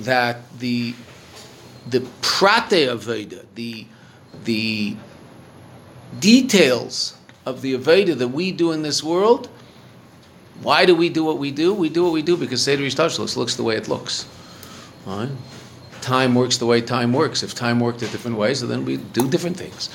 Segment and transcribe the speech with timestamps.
[0.00, 0.94] that the
[1.88, 3.86] the prate aveda, the
[4.44, 4.96] the
[6.18, 7.16] details
[7.46, 9.48] of the aveda that we do in this world.
[10.62, 11.74] Why do we do what we do?
[11.74, 14.26] We do what we do because Seder Ishtashlos looks the way it looks.
[16.00, 17.42] Time works the way time works.
[17.42, 19.90] If time worked a different way, so then we do different things.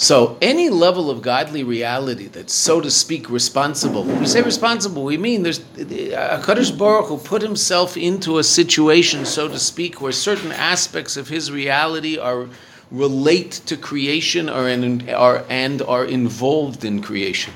[0.00, 4.02] So any level of godly reality that's, so to speak, responsible.
[4.02, 8.38] When we say responsible, we mean there's uh, a Kadosh Baruch who put himself into
[8.38, 12.48] a situation, so to speak, where certain aspects of his reality are
[12.90, 17.52] relate to creation or in, are, and are involved in creation.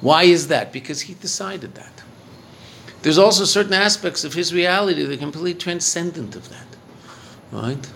[0.00, 0.72] Why is that?
[0.72, 2.02] Because he decided that.
[3.02, 6.66] There's also certain aspects of his reality that are completely transcendent of that.
[7.52, 7.88] Right?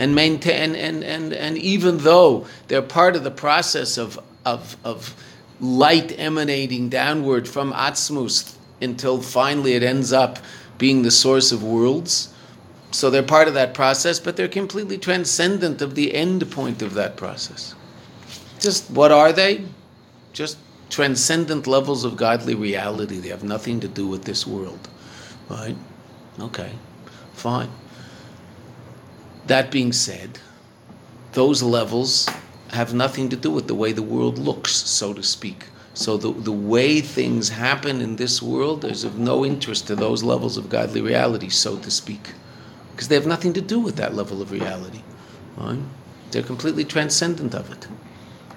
[0.00, 5.14] And maintain and, and, and even though they're part of the process of, of, of
[5.60, 10.38] light emanating downward from Atzmus until finally it ends up
[10.78, 12.32] being the source of worlds.
[12.92, 16.94] So they're part of that process, but they're completely transcendent of the end point of
[16.94, 17.74] that process.
[18.58, 19.66] Just what are they?
[20.32, 20.56] Just
[20.88, 23.18] transcendent levels of godly reality.
[23.18, 24.88] They have nothing to do with this world.
[25.50, 25.76] Right?
[26.40, 26.72] Okay,
[27.34, 27.68] fine.
[29.50, 30.38] That being said,
[31.32, 32.28] those levels
[32.68, 35.64] have nothing to do with the way the world looks, so to speak.
[35.92, 40.22] So the, the way things happen in this world is of no interest to those
[40.22, 42.30] levels of godly reality, so to speak.
[42.92, 45.02] Because they have nothing to do with that level of reality.
[45.56, 45.80] Right?
[46.30, 47.88] They're completely transcendent of it.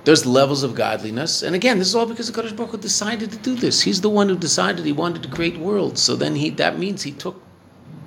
[0.03, 1.41] There's levels of godliness.
[1.41, 3.81] And again, this is all because the Baruch Hu decided to do this.
[3.81, 6.03] He's the one who decided he wanted to create worlds.
[6.03, 7.41] So then he that means he took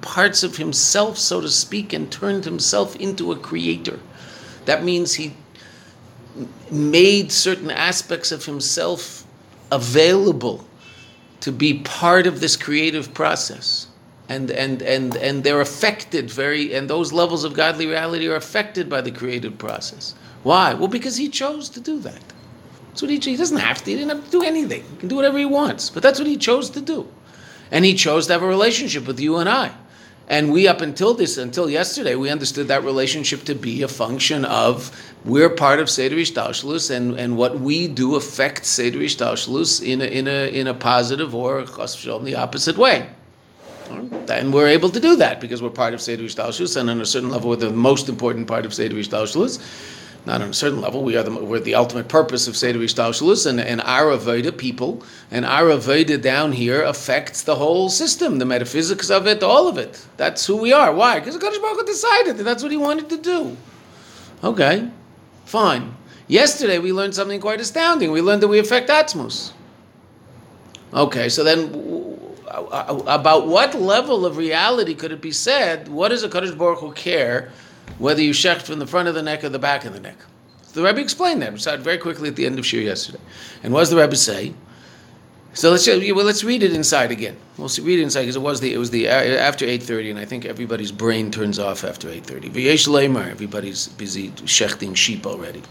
[0.07, 3.99] parts of himself, so to speak, and turned himself into a creator.
[4.65, 5.35] That means he
[6.71, 9.27] made certain aspects of himself
[9.73, 10.65] available
[11.41, 13.89] to be part of this creative process.
[14.29, 18.89] And, and, and, and they're affected very, and those levels of godly reality are affected
[18.89, 20.15] by the creative process.
[20.45, 20.75] Why?
[20.75, 22.23] Well, because he chose to do that.
[22.89, 23.91] That's what he, he doesn't have to.
[23.91, 24.83] He didn't have to do anything.
[24.83, 25.91] He can do whatever he wants.
[25.91, 27.09] But that's what he chose to do.
[27.73, 29.73] And he chose to have a relationship with you and I.
[30.29, 34.45] And we, up until this, until yesterday, we understood that relationship to be a function
[34.45, 34.91] of
[35.25, 40.05] we're part of Seder Ishtalshlus, and, and what we do affects Seder Ishtalshlus in a,
[40.05, 43.09] in, a, in a positive or the opposite way.
[44.29, 47.07] And we're able to do that because we're part of Seder Ishtalshlus, and on a
[47.07, 49.61] certain level, we're the most important part of Seder Ishtalshlus
[50.27, 51.05] not on a certain level.
[51.05, 55.05] We are the, we're the ultimate purpose of Seder Ishtalshalus, and, and our Aveda people,
[55.31, 59.79] and our Aveda down here affects the whole system, the metaphysics of it, all of
[59.79, 60.05] it.
[60.17, 60.93] That's who we are.
[60.93, 61.21] Why?
[61.21, 63.57] Because Kadosh Baruch Hu decided that that's what he wanted to do.
[64.43, 64.91] Okay,
[65.45, 65.97] fine.
[66.27, 68.11] Yesterday we learned something quite astounding.
[68.11, 69.53] We learned that we affect Atzmus.
[70.93, 71.69] Okay, so then
[72.49, 75.87] about what level of reality could it be said?
[75.89, 77.53] What does a Kadosh Baruch Hu care?
[77.99, 80.19] Whether you shecht from the front of the neck or the back of the neck.
[80.63, 81.53] So the Rebbe explained that.
[81.53, 83.21] We saw it very quickly at the end of shiur yesterday.
[83.63, 84.55] And what does the Rebbe say?
[85.55, 87.35] So let's well, let's read it inside again.
[87.57, 89.83] We'll see, read it inside because it was the it was the uh, after eight
[89.83, 92.51] thirty, and I think everybody's brain turns off after eight thirty.
[92.51, 95.63] V'yesh leimer, everybody's busy shechting sheep already.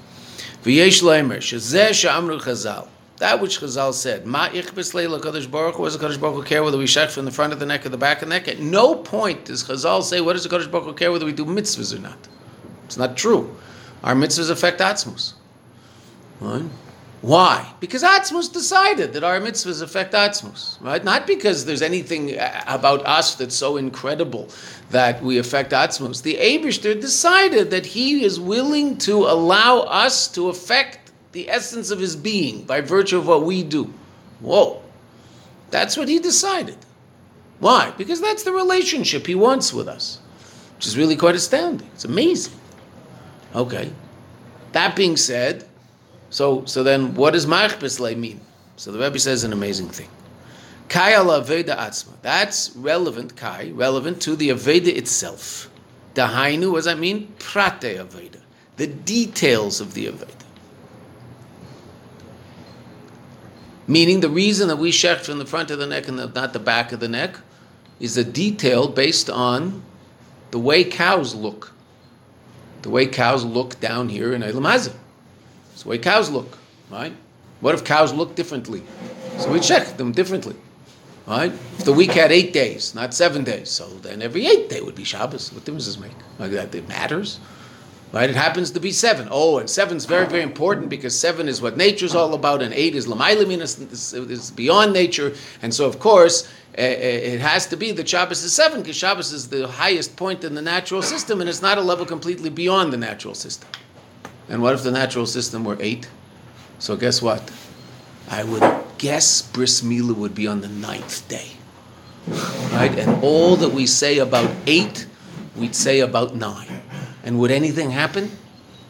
[0.64, 2.88] V'yesh leimer, shezeh she'amru chazal.
[3.18, 6.44] That which Chazal said, Ma ich leila Kadosh Baruch Hu, does the Kadosh Baruch Hu
[6.44, 8.36] care whether we shech from the front of the neck or the back of the
[8.36, 8.48] neck?
[8.48, 11.32] At no point does Chazal say, what does the Kadosh Baruch Hu care whether we
[11.32, 12.18] do mitzvahs or not?
[12.86, 13.56] It's not true.
[14.04, 15.34] Our mitzvahs affect Atzmus.
[16.42, 16.66] Right?
[17.22, 17.74] Why?
[17.80, 21.04] Because Atzmus decided that our mitzvahs affect Atzmus, right?
[21.04, 24.50] Not because there's anything uh, about us that's so incredible
[24.92, 26.22] that we affect Atzmus.
[26.22, 31.05] The Abishter decided that he is willing to allow us to affect
[31.36, 33.94] the essence of his being by virtue of what we do.
[34.40, 34.82] Whoa.
[35.70, 36.78] That's what he decided.
[37.60, 37.92] Why?
[37.98, 40.20] Because that's the relationship he wants with us,
[40.78, 41.88] which is really quite astounding.
[41.94, 42.54] It's amazing.
[43.54, 43.92] Okay.
[44.72, 45.66] That being said,
[46.30, 48.40] so so then what does Machbisle mean?
[48.78, 50.10] So the Rebbe says an amazing thing.
[50.88, 52.14] Kai ala Aveda Atzma.
[52.22, 55.70] That's relevant, Kai, relevant to the Aveda itself.
[56.14, 57.34] Dahainu, what does that mean?
[57.40, 58.40] Prate Aveda.
[58.78, 60.35] The details of the Aveda.
[63.88, 66.54] Meaning the reason that we shecht from the front of the neck and the, not
[66.54, 67.38] the back of the neck
[68.00, 69.84] is a detail based on
[70.52, 71.74] the way cows look.
[72.82, 74.94] The way cows look down here in Eilam
[75.74, 76.58] It's the way cows look,
[76.90, 77.14] right?
[77.62, 78.84] What if cows look differently?
[79.38, 80.56] So we check them differently,
[81.28, 81.52] right?
[81.52, 84.96] If the week had eight days, not seven days, so then every eight day would
[84.96, 85.52] be Shabbos.
[85.52, 86.12] What difference does it make?
[86.40, 87.40] Like that, it matters.
[88.16, 88.30] Right?
[88.30, 89.28] It happens to be seven.
[89.30, 92.96] Oh, and seven's very, very important because seven is what nature's all about, and eight
[92.96, 95.34] is Lamailaminus, is beyond nature.
[95.62, 98.96] And so, of course, eh, eh, it has to be that Shabbos is seven because
[98.96, 102.50] Shabbos is the highest point in the natural system, and it's not a level completely
[102.50, 103.68] beyond the natural system.
[104.48, 106.08] And what if the natural system were eight?
[106.80, 107.52] So guess what?
[108.32, 108.64] I would
[108.98, 111.52] guess bris milah would be on the ninth day,
[112.72, 112.98] right?
[112.98, 115.06] And all that we say about eight,
[115.58, 116.82] we'd say about nine.
[117.26, 118.32] And would anything happen?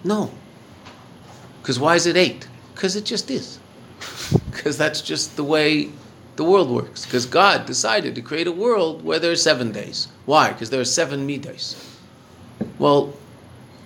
[0.04, 0.30] No.
[1.62, 2.48] Because why is it eight?
[2.76, 3.60] Because it just is.
[4.52, 5.90] Because that's just the way
[6.38, 7.06] the world works.
[7.06, 10.08] Because God decided to create a world where there are seven days.
[10.26, 10.52] Why?
[10.52, 11.76] Because there are seven days.
[12.80, 13.14] Well,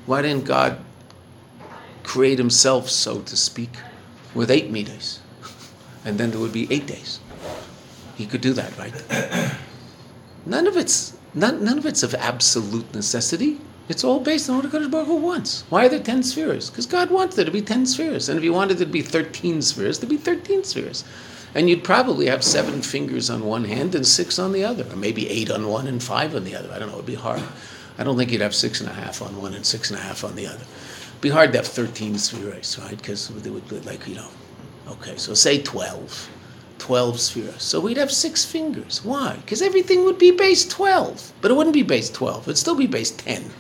[0.06, 0.80] why didn't God
[2.04, 3.72] create himself, so to speak,
[4.34, 5.19] with eight days?
[6.06, 7.19] And then there would be eight days.
[8.16, 8.94] He could do that, right?
[10.46, 13.60] None of it's none, none of it's of absolute necessity.
[13.89, 15.63] It's all based on what Hakadosh Baruch Hu wants.
[15.69, 16.69] Why are there ten spheres?
[16.69, 19.01] Because God wants there to be ten spheres, and if He wanted there to be
[19.01, 21.03] thirteen spheres, there'd be thirteen spheres,
[21.56, 24.95] and you'd probably have seven fingers on one hand and six on the other, or
[24.95, 26.71] maybe eight on one and five on the other.
[26.71, 26.97] I don't know.
[26.97, 27.41] It'd be hard.
[27.97, 30.03] I don't think you'd have six and a half on one and six and a
[30.03, 30.62] half on the other.
[30.62, 32.95] It'd be hard to have thirteen spheres, right?
[32.95, 34.30] Because they would be like you know,
[34.88, 36.30] okay, so say twelve.
[36.77, 37.62] 12 spheres.
[37.62, 39.03] So we'd have six fingers.
[39.03, 39.36] Why?
[39.36, 41.33] Because everything would be base 12.
[41.41, 42.44] But it wouldn't be base 12.
[42.44, 43.51] It'd still be base 10.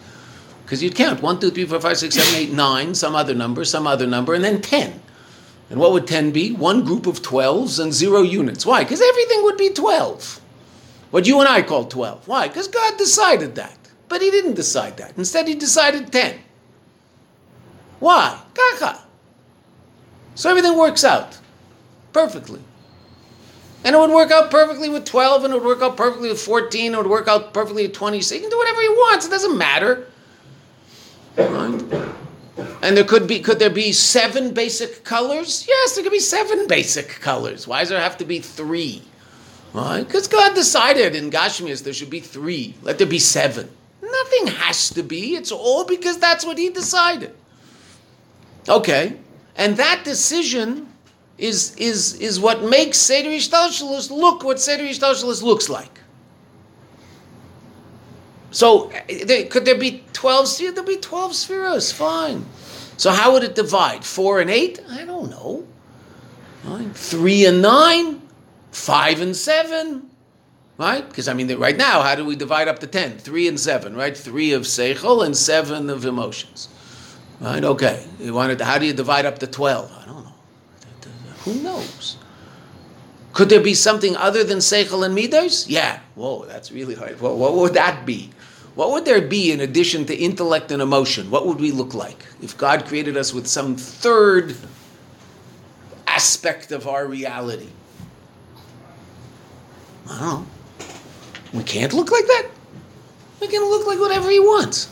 [0.69, 3.65] Because you'd count 1, 2, 3, 4, 5, 6, 7, 8, 9, some other number,
[3.65, 5.01] some other number, and then 10.
[5.71, 6.51] And what would 10 be?
[6.51, 8.67] One group of 12s and zero units.
[8.67, 8.83] Why?
[8.83, 10.39] Because everything would be 12.
[11.09, 12.27] What you and I call 12.
[12.27, 12.47] Why?
[12.47, 13.79] Because God decided that.
[14.09, 15.17] But He didn't decide that.
[15.17, 16.35] Instead, He decided 10.
[17.97, 18.39] Why?
[18.53, 19.01] Kacha.
[20.35, 21.39] So everything works out
[22.13, 22.61] perfectly.
[23.83, 26.39] And it would work out perfectly with 12, and it would work out perfectly with
[26.39, 28.29] 14, and it would work out perfectly with 26.
[28.29, 30.05] He can do whatever he wants, it doesn't matter.
[31.37, 32.09] Right?
[32.81, 35.65] And there could be could there be seven basic colors?
[35.67, 37.67] Yes, there could be seven basic colors.
[37.67, 39.01] Why does there have to be three?
[39.73, 40.03] Right?
[40.03, 42.75] Because God decided in Gashmias there should be three.
[42.81, 43.69] Let there be seven.
[44.01, 45.35] Nothing has to be.
[45.35, 47.33] It's all because that's what He decided.
[48.67, 49.17] Okay,
[49.55, 50.91] and that decision
[51.37, 55.99] is is is what makes Seder Ishtalshalos look what Seder Ishtalshalos looks like.
[58.51, 60.73] So eh, there, could there be 12 spheres?
[60.73, 62.45] There'll be 12 spheres, fine.
[62.97, 64.03] So how would it divide?
[64.03, 64.79] Four and eight?
[64.89, 65.65] I don't know.
[66.65, 66.93] Right?
[66.93, 68.21] Three and nine?
[68.71, 70.09] Five and seven?
[70.77, 71.07] Right?
[71.07, 73.17] Because I mean, right now, how do we divide up to ten?
[73.17, 74.17] Three and seven, right?
[74.17, 76.69] Three of seichel and seven of emotions.
[77.39, 77.63] Right?
[77.63, 78.05] Okay.
[78.19, 78.61] You wanted.
[78.61, 79.91] How do you divide up to twelve?
[79.91, 80.33] I don't know.
[81.45, 82.17] Who knows?
[83.33, 85.65] Could there be something other than seichel and midos?
[85.69, 85.99] Yeah.
[86.15, 87.19] Whoa, that's really hard.
[87.21, 88.31] What would that be?
[88.79, 91.29] What would there be in addition to intellect and emotion?
[91.29, 94.55] What would we look like if God created us with some third
[96.07, 97.67] aspect of our reality?
[100.09, 100.47] I don't.
[101.53, 102.47] We can't look like that.
[103.41, 104.89] We can look like whatever He wants.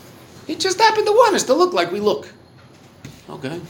[0.48, 2.28] He just happened to want us to look like we look.
[3.30, 3.62] Okay.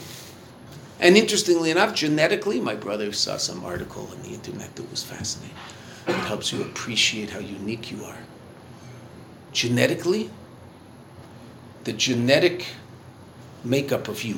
[0.99, 5.55] And interestingly enough, genetically, my brother saw some article on the internet that was fascinating.
[6.07, 8.17] It helps you appreciate how unique you are.
[9.57, 10.29] Genetically,
[11.83, 12.67] the genetic
[13.63, 14.37] makeup of you,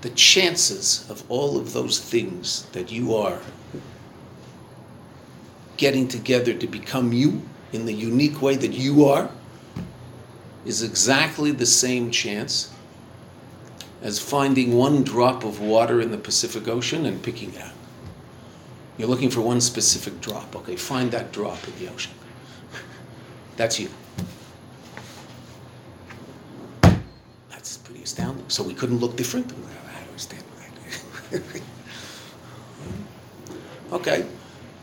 [0.00, 3.38] the chances of all of those things that you are
[5.76, 9.30] getting together to become you in the unique way that you are
[10.66, 12.74] is exactly the same chance
[14.02, 17.74] as finding one drop of water in the Pacific Ocean and picking it out.
[18.98, 20.56] You're looking for one specific drop.
[20.56, 22.10] Okay, find that drop in the ocean.
[23.56, 23.88] That's you.
[27.50, 28.48] That's pretty astounding.
[28.48, 29.52] So we couldn't look different?
[29.52, 30.42] I understand
[31.30, 31.42] that.
[33.92, 34.26] okay.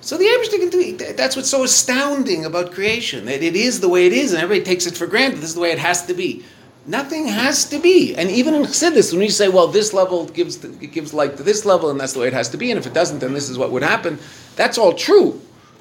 [0.01, 3.25] So the Abishta can do that's what's so astounding about creation.
[3.25, 5.39] That it is the way it is, and everybody takes it for granted.
[5.39, 6.43] This is the way it has to be.
[6.85, 8.15] Nothing has to be.
[8.15, 11.65] And even in Chassidus, when you say, well, this level gives, gives light to this
[11.65, 13.49] level, and that's the way it has to be, and if it doesn't, then this
[13.49, 14.17] is what would happen,
[14.55, 15.39] that's all true.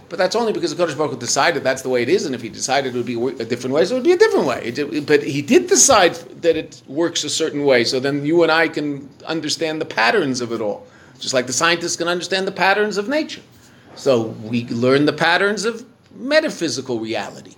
[0.09, 2.35] But that's only because the Kodesh Baruch Hu decided that's the way it is, and
[2.35, 4.47] if he decided it would be a different way, so it would be a different
[4.47, 4.71] way.
[5.01, 8.69] But he did decide that it works a certain way, so then you and I
[8.69, 10.87] can understand the patterns of it all.
[11.19, 13.43] Just like the scientists can understand the patterns of nature.
[13.97, 15.85] So we learn the patterns of
[16.15, 17.57] metaphysical reality.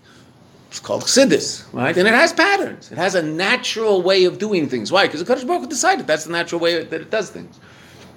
[0.69, 1.97] It's called chassidus, right?
[1.97, 2.91] And it has patterns.
[2.91, 4.91] It has a natural way of doing things.
[4.91, 5.07] Why?
[5.07, 7.61] Because the Kodesh Baruch Hu decided that's the natural way that it does things.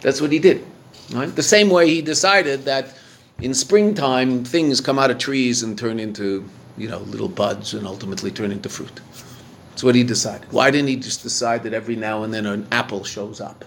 [0.02, 0.66] That's what he did.
[1.12, 1.36] Right?
[1.36, 2.98] The same way he decided that
[3.44, 7.86] in springtime things come out of trees and turn into, you know, little buds and
[7.86, 9.02] ultimately turn into fruit.
[9.70, 10.50] That's what he decided.
[10.52, 13.66] Why didn't he just decide that every now and then an apple shows up?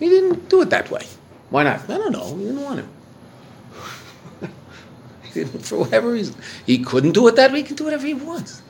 [0.00, 1.06] He didn't do it that way.
[1.50, 1.88] Why not?
[1.88, 2.36] I don't know.
[2.36, 2.84] He didn't want
[4.40, 5.46] to.
[5.60, 6.34] for whatever reason.
[6.66, 7.58] He couldn't do it that way.
[7.58, 8.60] He can do whatever he wants.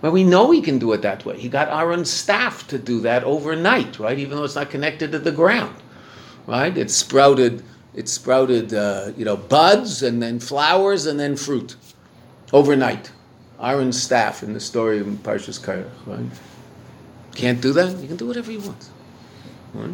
[0.00, 1.38] But we know he can do it that way.
[1.38, 4.18] He got Aaron's staff to do that overnight, right?
[4.18, 5.76] Even though it's not connected to the ground,
[6.46, 6.76] right?
[6.76, 7.62] It sprouted,
[7.96, 11.76] it sprouted, uh, you know, buds and then flowers and then fruit
[12.52, 13.10] overnight.
[13.60, 16.30] Aaron's staff in the story of Parshas Korach, right?
[17.34, 17.96] Can't do that.
[17.98, 18.90] You can do whatever you want.
[19.74, 19.90] Right?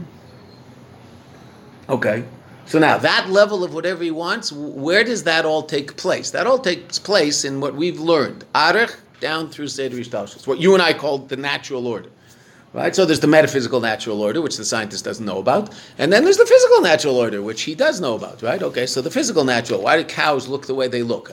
[1.89, 2.25] Okay.
[2.67, 6.31] So now that level of whatever he wants, where does that all take place?
[6.33, 8.45] That all takes place in what we've learned.
[8.55, 12.09] Arich down through Seder Ishtalshus, what you and I call the natural order.
[12.75, 12.97] Right?
[12.97, 16.39] So there's the metaphysical natural order, which the scientist doesn't know about, and then there's
[16.39, 18.63] the physical natural order, which he does know about, right?
[18.63, 21.31] Okay, so the physical natural, why do cows look the way they look?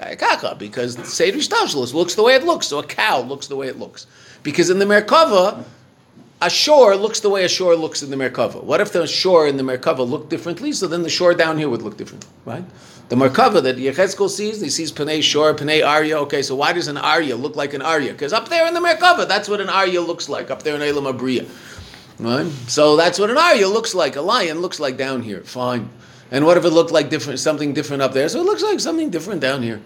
[0.58, 3.80] Because Seder Ishtalshus looks the way it looks, so a cow looks the way it
[3.80, 4.06] looks.
[4.44, 5.64] Because in the Merkava,
[6.42, 8.64] a shore looks the way a shore looks in the Merkava.
[8.64, 10.72] What if the shore in the Merkava looked differently?
[10.72, 12.64] So then the shore down here would look different, right?
[13.10, 16.20] The Merkava that Yechezkel sees, he sees Panay Shore, Panay Arya.
[16.20, 18.12] Okay, so why does an Arya look like an Arya?
[18.12, 20.82] Because up there in the Merkava, that's what an Arya looks like, up there in
[20.84, 21.50] Elam Abriya.
[22.20, 22.46] Right?
[22.68, 24.16] So that's what an Arya looks like.
[24.16, 25.42] A lion looks like down here.
[25.42, 25.90] Fine.
[26.32, 28.30] And what if it looked like different, something different up there?
[28.30, 29.82] So it looks like something different down here.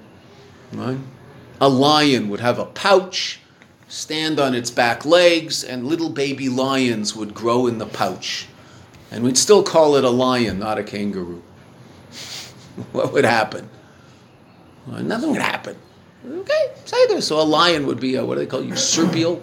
[0.74, 0.98] Right?
[1.62, 3.40] A lion would have a pouch,
[3.94, 8.48] stand on its back legs, and little baby lions would grow in the pouch.
[9.12, 11.44] And we'd still call it a lion, not a kangaroo.
[12.92, 13.70] what would happen?
[14.88, 15.78] Well, nothing would happen.
[16.28, 17.22] Okay, say there.
[17.22, 19.40] So a lion would be a, what do they call usurpial?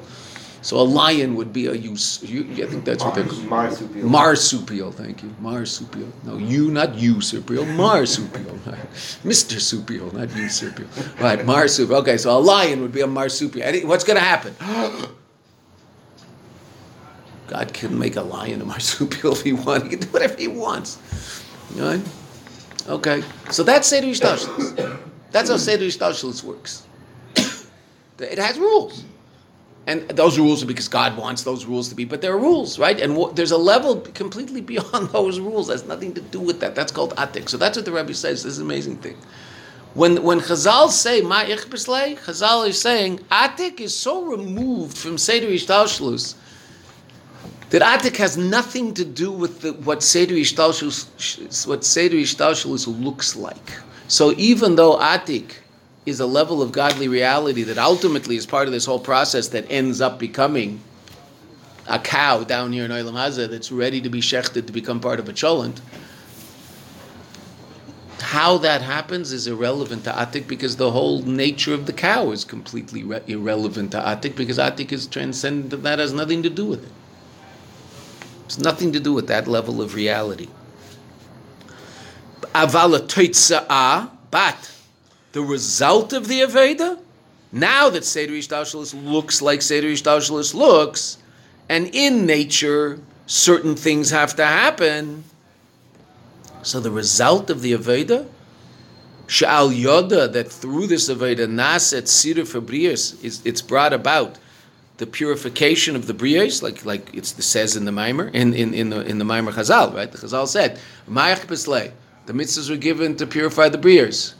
[0.63, 2.23] So a lion would be a use.
[2.23, 2.27] I
[2.67, 3.47] think that's what they're called.
[3.47, 4.09] Marsupial.
[4.09, 5.35] Marsupial, thank you.
[5.41, 6.09] Marsupial.
[6.25, 7.67] No, you, not you, Supial.
[7.77, 8.55] Marsupial.
[9.25, 9.59] Mr.
[9.59, 10.87] Supial, not you, Supial.
[11.21, 12.01] Right, marsupial.
[12.01, 13.89] Okay, so a lion would be a marsupial.
[13.89, 14.55] What's going to happen?
[17.47, 19.85] God can make a lion a marsupial if he wants.
[19.85, 20.99] He can do whatever he wants.
[21.75, 22.03] Right?
[22.87, 24.99] Okay, so that's Seder Yishtashlus.
[25.31, 26.87] That's how Seder Yishtashlus works.
[28.19, 29.03] It has rules.
[29.91, 32.79] And those rules are because God wants those rules to be, but there are rules,
[32.79, 33.01] right?
[33.01, 35.67] And w- there's a level completely beyond those rules.
[35.67, 36.77] That's nothing to do with that.
[36.77, 37.49] That's called atik.
[37.49, 38.45] So that's what the Rebbe says.
[38.45, 39.17] This is an amazing thing.
[39.95, 45.19] When when Chazal say ma ich bislei, Chazal is saying atik is so removed from
[45.19, 46.37] Seder Yishtashlus
[47.71, 53.35] that atik has nothing to do with the, what Seder Yishtalshalus what Seder Yishtalshalus looks
[53.35, 53.73] like.
[54.07, 55.55] So even though atik
[56.07, 59.67] is a level of godly reality that ultimately is part of this whole process that
[59.71, 60.81] ends up becoming
[61.87, 65.19] a cow down here in Olam Hazeh that's ready to be shechted to become part
[65.19, 65.81] of a cholent.
[68.21, 72.45] How that happens is irrelevant to Atik because the whole nature of the cow is
[72.45, 75.73] completely re- irrelevant to Atik because Atik is transcendent.
[75.73, 76.93] And that has nothing to do with it.
[78.45, 80.49] It's nothing to do with that level of reality.
[82.55, 83.01] Avala
[84.31, 84.80] but
[85.33, 86.99] the result of the Aveda,
[87.53, 91.19] now that Seder Ishtashalis looks like Seder Ishtashalis looks,
[91.69, 95.25] and in nature, certain things have to happen.
[96.63, 98.29] So the result of the Aveda,
[99.27, 104.39] Sha'al Yoda, that through this Aveda, Naset Sira Fabrius, is it's brought about
[104.99, 108.91] the purification of the briyos, like like it says in the Maimer, in, in, in
[108.91, 110.13] the in the Maimer Chazal, right?
[110.13, 111.93] The Chazal said, Beslei,
[112.27, 114.35] the mitzvahs were given to purify the briyos.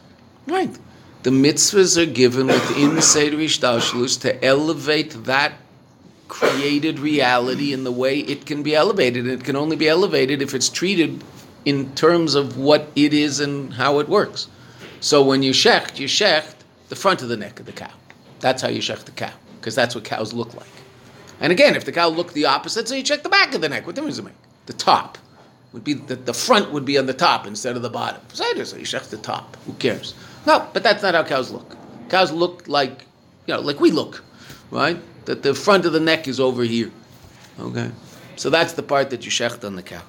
[0.51, 0.77] Right.
[1.23, 5.53] The mitzvahs are given within Seder Ishtashlus to elevate that
[6.29, 9.25] created reality in the way it can be elevated.
[9.25, 11.23] And it can only be elevated if it's treated
[11.65, 14.49] in terms of what it is and how it works.
[15.01, 16.55] So when you shecht, you shecht
[16.89, 17.93] the front of the neck of the cow.
[18.41, 20.67] That's how you shecht the cow, because that's what cows look like.
[21.41, 23.69] And again, if the cow looked the opposite, so you check the back of the
[23.69, 23.87] neck.
[23.87, 24.35] What difference does it make?
[24.67, 25.19] The top
[25.73, 28.21] would be the, the front would be on the top instead of the bottom.
[28.33, 29.57] So you shecht the top.
[29.67, 30.15] Who cares?
[30.47, 31.77] No, but that's not how cows look.
[32.09, 33.07] Cows look like,
[33.47, 34.25] you know, like we look,
[34.71, 34.99] right?
[35.27, 36.91] That the front of the neck is over here.
[37.59, 37.91] Okay?
[38.37, 40.03] So that's the part that you shecht on the cow.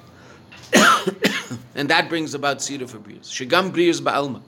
[1.74, 3.26] and that brings about Sira for Brias.
[3.26, 4.40] Shigam Brias Ba'alma.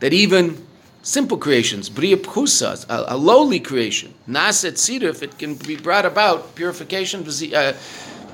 [0.00, 0.66] That even
[1.02, 6.54] simple creations, Bria Pchusa, a, lowly creation, Naset Sira, if it can be brought about,
[6.56, 7.20] purification,
[7.54, 7.72] uh,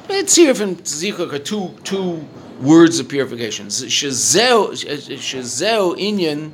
[0.08, 2.26] it's here from are two, two
[2.62, 3.66] words of purification.
[3.66, 4.72] Shazeo
[5.98, 6.52] inyan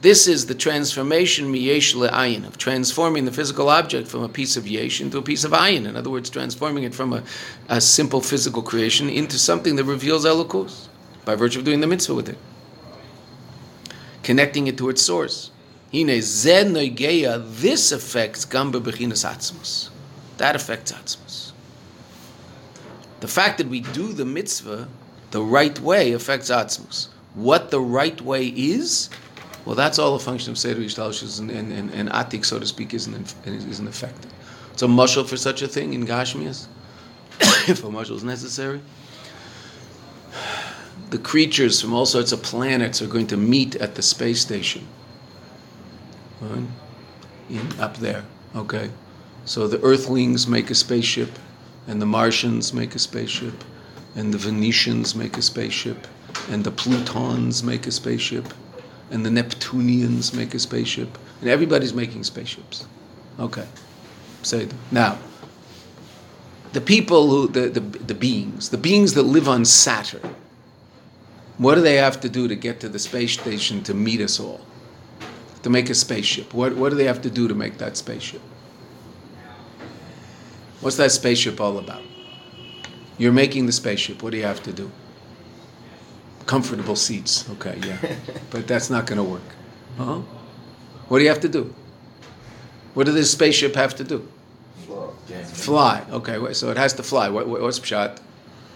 [0.00, 4.68] this is the transformation miyesh le'ayin, of transforming the physical object from a piece of
[4.68, 5.86] yesh into a piece of ayin.
[5.86, 7.22] In other words, transforming it from a,
[7.70, 10.88] a simple physical creation into something that reveals elokus
[11.24, 12.36] by virtue of doing the mitzvah with it,
[14.22, 15.50] connecting it to its source.
[15.90, 16.44] This
[17.92, 19.88] affects gamba bechinas atzmus.
[20.36, 21.43] That affects atzmus.
[23.24, 24.86] The fact that we do the mitzvah
[25.30, 27.08] the right way affects atzmus.
[27.32, 29.08] What the right way is,
[29.64, 32.66] well, that's all a function of Seder Yishtalshus and, and, and, and Atik, so to
[32.66, 34.30] speak, isn't, isn't affected.
[34.76, 36.66] So, mushal for such a thing in Gashmias,
[37.66, 38.82] if a mushal is necessary.
[41.08, 44.86] The creatures from all sorts of planets are going to meet at the space station.
[46.42, 46.66] Right?
[47.48, 48.90] In, up there, okay?
[49.46, 51.30] So the Earthlings make a spaceship,
[51.86, 53.64] and the Martians make a spaceship,
[54.16, 56.06] and the Venetians make a spaceship,
[56.50, 58.52] and the Plutons make a spaceship,
[59.10, 62.86] and the Neptunians make a spaceship, and everybody's making spaceships.
[63.38, 63.66] Okay,
[64.42, 64.68] say.
[64.90, 65.18] Now,
[66.72, 70.34] the people who, the, the, the beings, the beings that live on Saturn,
[71.58, 74.40] what do they have to do to get to the space station to meet us
[74.40, 74.60] all?
[75.62, 76.52] To make a spaceship.
[76.52, 78.42] What, what do they have to do to make that spaceship?
[80.84, 82.02] What's that spaceship all about?
[83.16, 84.22] You're making the spaceship.
[84.22, 84.90] What do you have to do?
[86.44, 87.48] Comfortable seats.
[87.52, 88.16] Okay, yeah.
[88.50, 89.48] but that's not going to work.
[89.96, 90.20] Huh?
[91.08, 91.74] What do you have to do?
[92.92, 94.28] What does this spaceship have to do?
[95.46, 96.04] Fly.
[96.10, 97.30] Okay, so it has to fly.
[97.30, 98.20] What, what's shot?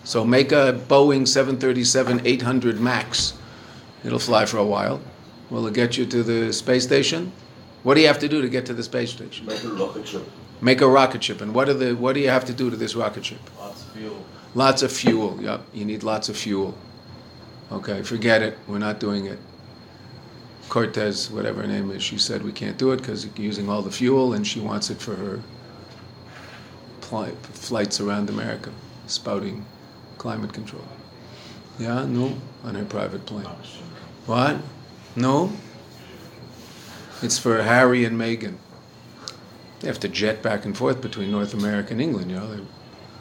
[0.03, 3.35] So make a Boeing 737 800 MAX.
[4.03, 5.03] It'll fly for a while.
[5.50, 7.33] Will it get you to the space station?
[7.83, 9.45] What do you have to do to get to the space station?
[9.45, 10.27] Make a rocket ship.
[10.61, 11.41] Make a rocket ship.
[11.41, 13.41] And what are the what do you have to do to this rocket ship?
[13.59, 14.25] Lots of fuel.
[14.55, 15.38] Lots of fuel.
[15.43, 15.61] Yep.
[15.73, 16.77] You need lots of fuel.
[17.71, 18.59] Okay, forget it.
[18.67, 19.38] We're not doing it.
[20.69, 23.91] Cortez, whatever her name is, she said we can't do it because using all the
[23.91, 25.41] fuel, and she wants it for her
[27.00, 28.71] pli- flights around America,
[29.07, 29.65] spouting
[30.19, 30.85] climate control.
[31.79, 33.47] Yeah, no, on her private plane.
[34.27, 34.57] What?
[35.17, 35.53] No.
[37.23, 38.57] It's for Harry and Meghan.
[39.80, 42.30] They have to jet back and forth between North America and England.
[42.30, 42.66] You know, they're,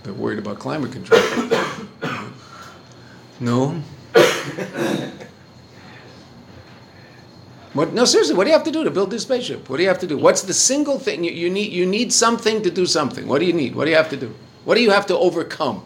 [0.04, 1.22] they're worried about climate control.
[3.40, 3.82] no.
[7.78, 7.94] What?
[7.94, 8.34] No, seriously.
[8.34, 9.70] What do you have to do to build this spaceship?
[9.70, 10.18] What do you have to do?
[10.18, 11.72] What's the single thing you, you need?
[11.72, 13.28] You need something to do something.
[13.28, 13.76] What do you need?
[13.76, 14.34] What do you have to do?
[14.66, 15.84] What do you have to overcome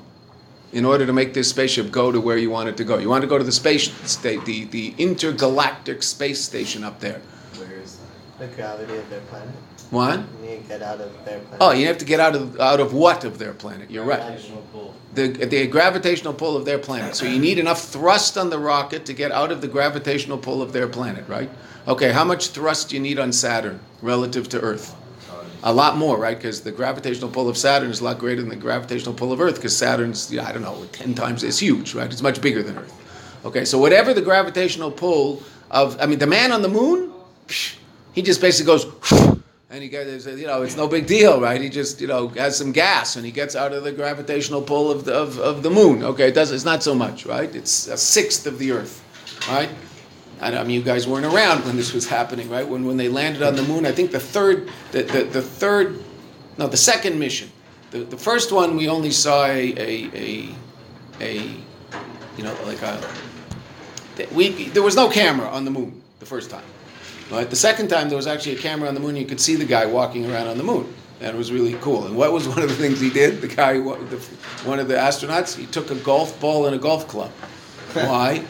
[0.72, 2.98] in order to make this spaceship go to where you want it to go?
[2.98, 7.20] You want to go to the space state, the the intergalactic space station up there.
[7.58, 8.48] Where is that?
[8.48, 9.54] The gravity of their planet.
[9.92, 10.20] What?
[10.42, 11.58] You need to get out of their planet.
[11.62, 13.92] Oh, you have to get out of out of what of their planet?
[13.92, 14.40] You're right.
[15.14, 17.16] The the gravitational pull of their planet.
[17.16, 20.62] So you need enough thrust on the rocket to get out of the gravitational pull
[20.62, 21.50] of their planet, right?
[21.88, 24.96] Okay, how much thrust do you need on Saturn relative to Earth?
[25.64, 26.38] A lot more, right?
[26.38, 29.40] Because the gravitational pull of Saturn is a lot greater than the gravitational pull of
[29.40, 29.56] Earth.
[29.56, 31.44] Because Saturn's, yeah, I don't know, ten times.
[31.44, 32.12] It's huge, right?
[32.12, 32.94] It's much bigger than Earth.
[33.46, 37.12] Okay, so whatever the gravitational pull of, I mean, the man on the moon,
[38.14, 39.41] he just basically goes,
[39.72, 41.62] and he gets, you know, it's no big deal, right?
[41.62, 44.92] He just, you know, has some gas and he gets out of the gravitational pull
[44.92, 46.04] of the, of, of the moon.
[46.04, 47.54] Okay, it does, it's not so much, right?
[47.56, 49.02] It's a sixth of the Earth,
[49.50, 49.70] right?
[50.42, 52.68] And I mean, you guys weren't around when this was happening, right?
[52.68, 56.04] When, when they landed on the moon, I think the third, the, the, the third,
[56.58, 57.50] no, the second mission.
[57.92, 60.56] The, the first one, we only saw a, a, a,
[61.22, 61.34] a
[62.36, 63.02] you know, like a,
[64.34, 66.64] we, there was no camera on the moon the first time.
[67.32, 67.50] Right?
[67.50, 69.16] The second time, there was actually a camera on the moon.
[69.16, 70.94] You could see the guy walking around on the moon.
[71.20, 72.06] That was really cool.
[72.06, 73.42] And what was one of the things he did?
[73.42, 74.18] The guy, the,
[74.66, 77.32] one of the astronauts, he took a golf ball and a golf club.
[77.94, 78.44] Why?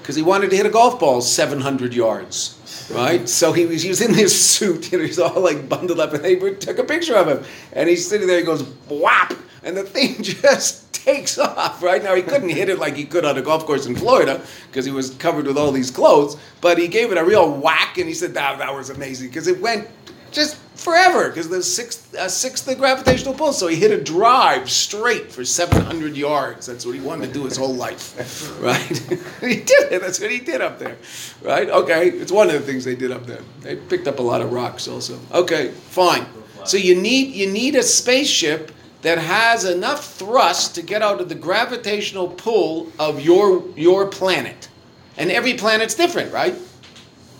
[0.00, 2.56] Because he wanted to hit a golf ball 700 yards.
[2.92, 3.28] Right?
[3.28, 6.12] So he was, he was in this suit, you know, he's all like bundled up,
[6.12, 7.44] and they took a picture of him.
[7.72, 9.32] And he's sitting there, he goes, whap!
[9.62, 11.82] And the thing just takes off.
[11.82, 14.40] Right now, he couldn't hit it like he could on a golf course in Florida
[14.68, 16.36] because he was covered with all these clothes.
[16.60, 19.46] But he gave it a real whack, and he said that that was amazing because
[19.46, 19.88] it went
[20.32, 23.52] just forever because the sixth uh, sixth the gravitational pull.
[23.52, 26.66] So he hit a drive straight for 700 yards.
[26.66, 28.80] That's what he wanted to do his whole life, right?
[29.40, 30.00] he did it.
[30.00, 30.96] That's what he did up there,
[31.42, 31.68] right?
[31.68, 33.42] Okay, it's one of the things they did up there.
[33.60, 35.18] They picked up a lot of rocks also.
[35.32, 36.26] Okay, fine.
[36.64, 38.70] So you need you need a spaceship
[39.02, 44.68] that has enough thrust to get out of the gravitational pull of your your planet.
[45.16, 46.54] And every planet's different, right?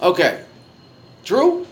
[0.03, 0.45] Okay.
[1.25, 1.67] True?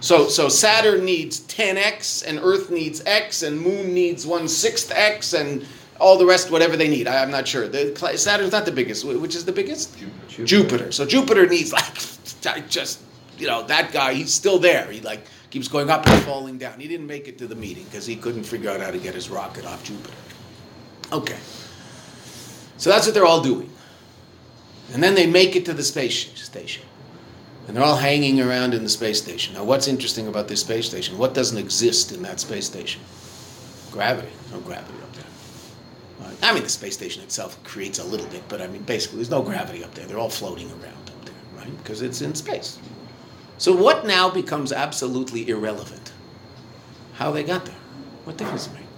[0.00, 5.32] So so Saturn needs 10x and Earth needs x and Moon needs 1 6th x
[5.32, 5.66] and
[6.00, 7.08] all the rest whatever they need.
[7.08, 7.66] I, am not sure.
[7.66, 9.04] The, Saturn's not the biggest.
[9.04, 9.98] Which is the biggest?
[10.28, 10.46] Jupiter.
[10.46, 10.92] Jupiter.
[10.92, 11.94] So Jupiter needs like
[12.68, 13.00] just
[13.38, 14.14] you know that guy.
[14.14, 14.90] He's still there.
[14.90, 16.78] He like keeps going up and falling down.
[16.78, 19.14] He didn't make it to the meeting because he couldn't figure out how to get
[19.14, 20.14] his rocket off Jupiter.
[21.12, 21.38] Okay.
[22.76, 23.70] So that's what they're all doing.
[24.92, 26.84] And then they make it to the space station.
[27.66, 29.54] And they're all hanging around in the space station.
[29.54, 31.18] Now, what's interesting about this space station?
[31.18, 33.02] What doesn't exist in that space station?
[33.90, 34.32] Gravity.
[34.50, 35.24] No gravity up there.
[36.20, 36.36] Right.
[36.42, 39.28] I mean, the space station itself creates a little bit, but I mean, basically, there's
[39.28, 40.06] no gravity up there.
[40.06, 41.76] They're all floating around up there, right?
[41.78, 42.78] Because it's in space.
[43.58, 46.12] So, what now becomes absolutely irrelevant?
[47.14, 47.74] How they got there.
[48.24, 48.88] What difference does it make?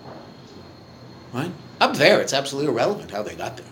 [1.33, 1.53] Right?
[1.81, 3.67] Up there, it's absolutely irrelevant how they got there.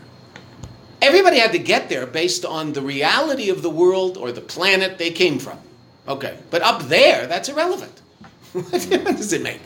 [1.02, 4.96] Everybody had to get there based on the reality of the world or the planet
[4.96, 5.58] they came from.
[6.08, 8.00] Okay, but up there, that's irrelevant.
[8.52, 9.60] what difference does it make?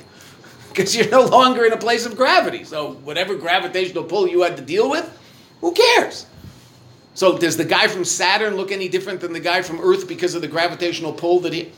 [0.69, 2.65] Because you're no longer in a place of gravity.
[2.65, 5.09] So whatever gravitational pull you had to deal with,
[5.61, 6.27] who cares?
[7.14, 10.35] So does the guy from Saturn look any different than the guy from Earth because
[10.35, 11.70] of the gravitational pull that he?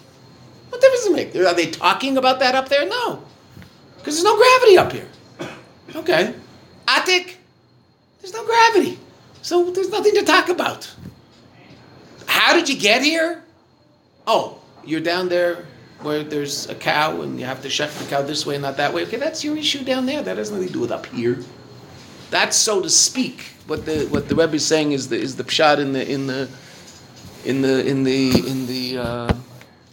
[0.69, 1.37] What difference does it make?
[1.37, 2.89] Are they talking about that up there?
[2.89, 3.23] No,
[3.99, 5.09] because there's no gravity up here.
[5.97, 6.35] Okay,
[6.87, 7.35] Atik,
[8.21, 8.99] there's no gravity.
[9.43, 10.93] So there's nothing to talk about.
[12.27, 13.43] How did you get here?
[14.27, 15.67] Oh, you're down there
[16.01, 18.77] where there's a cow and you have to shut the cow this way and not
[18.77, 19.05] that way.
[19.05, 20.23] Okay, that's your issue down there.
[20.23, 21.39] That has nothing to do with up here.
[22.35, 23.43] That's so to speak.
[23.69, 26.27] What the what the Rebbe is saying is the is the pshat in the in
[26.27, 26.49] the
[27.45, 29.35] in the in the in the uh,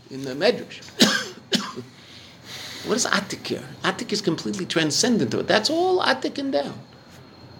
[0.09, 0.81] in the medrash.
[2.87, 3.63] what is Atik here?
[3.83, 5.47] Atik is completely transcendent to it.
[5.47, 6.73] That's all Atik and down.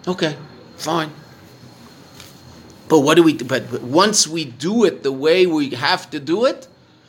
[0.08, 0.36] Okay,
[0.74, 1.12] fine.
[2.88, 3.34] But what do we?
[3.34, 6.66] But, but once we do it the way we have to do it,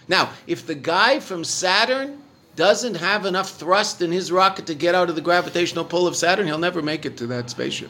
[0.07, 2.21] now if the guy from Saturn
[2.55, 6.15] doesn't have enough thrust in his rocket to get out of the gravitational pull of
[6.15, 7.89] Saturn, he'll never make it to that spaceship.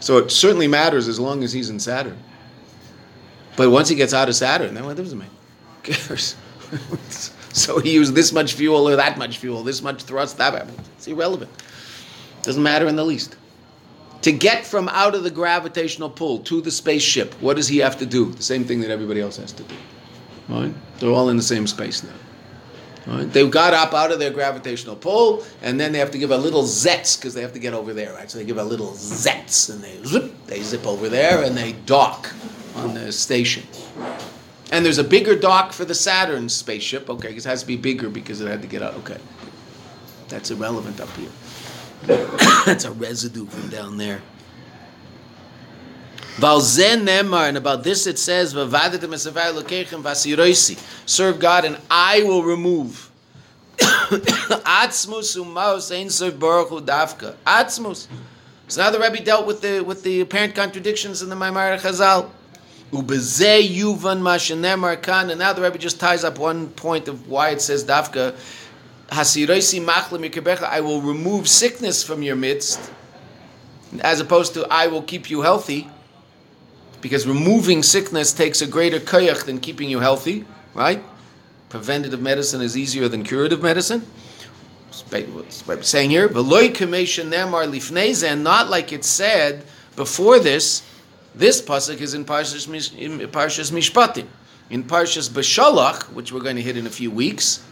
[0.00, 2.18] So it certainly matters as long as he's in Saturn.
[3.56, 5.28] But once he gets out of Saturn, then what does it make?
[5.84, 6.34] cares?
[7.52, 10.66] so he used this much fuel or that much fuel, this much thrust, that.
[10.96, 11.50] It's irrelevant.
[12.42, 13.36] Doesn't matter in the least.
[14.22, 17.98] To get from out of the gravitational pull to the spaceship, what does he have
[17.98, 18.32] to do?
[18.32, 19.74] The same thing that everybody else has to do.
[20.48, 20.74] Right?
[20.98, 22.10] They're all in the same space now.
[23.06, 23.30] Right?
[23.30, 26.36] They got up out of their gravitational pull, and then they have to give a
[26.36, 28.30] little zetz because they have to get over there, right?
[28.30, 31.72] So they give a little zetz, and they zip, they zip over there, and they
[31.72, 32.32] dock
[32.76, 33.64] on the station.
[34.72, 37.10] And there's a bigger dock for the Saturn spaceship.
[37.10, 38.94] Okay, because it has to be bigger because it had to get out.
[38.94, 39.18] Okay,
[40.28, 41.30] that's irrelevant up here.
[42.66, 44.20] That's a residue from down there.
[46.36, 48.52] Nemar, and about this it says,
[51.06, 53.10] Serve God, and I will remove.
[53.78, 57.34] Atzmus umaus ein serve baruch dafka.
[57.44, 58.06] Atzmus.
[58.68, 62.30] So now the Rebbe dealt with the with the apparent contradictions in the Maimar Chazal.
[62.92, 67.50] Ubeze yuvan mashenemar kan, and now the Rebbe just ties up one point of why
[67.50, 68.36] it says dafka.
[69.10, 72.90] I will remove sickness from your midst,
[74.00, 75.88] as opposed to I will keep you healthy,
[77.04, 81.04] because removing sickness takes a greater koyach than keeping you healthy, right?
[81.68, 84.00] Preventative medicine is easier than curative medicine.
[85.10, 90.82] What I'm saying here, and not like it said before this.
[91.34, 92.66] This pasuk is in Parshas,
[93.30, 94.26] Parshas Mishpatim.
[94.70, 97.62] In Parshas Beshalach, which we're going to hit in a few weeks,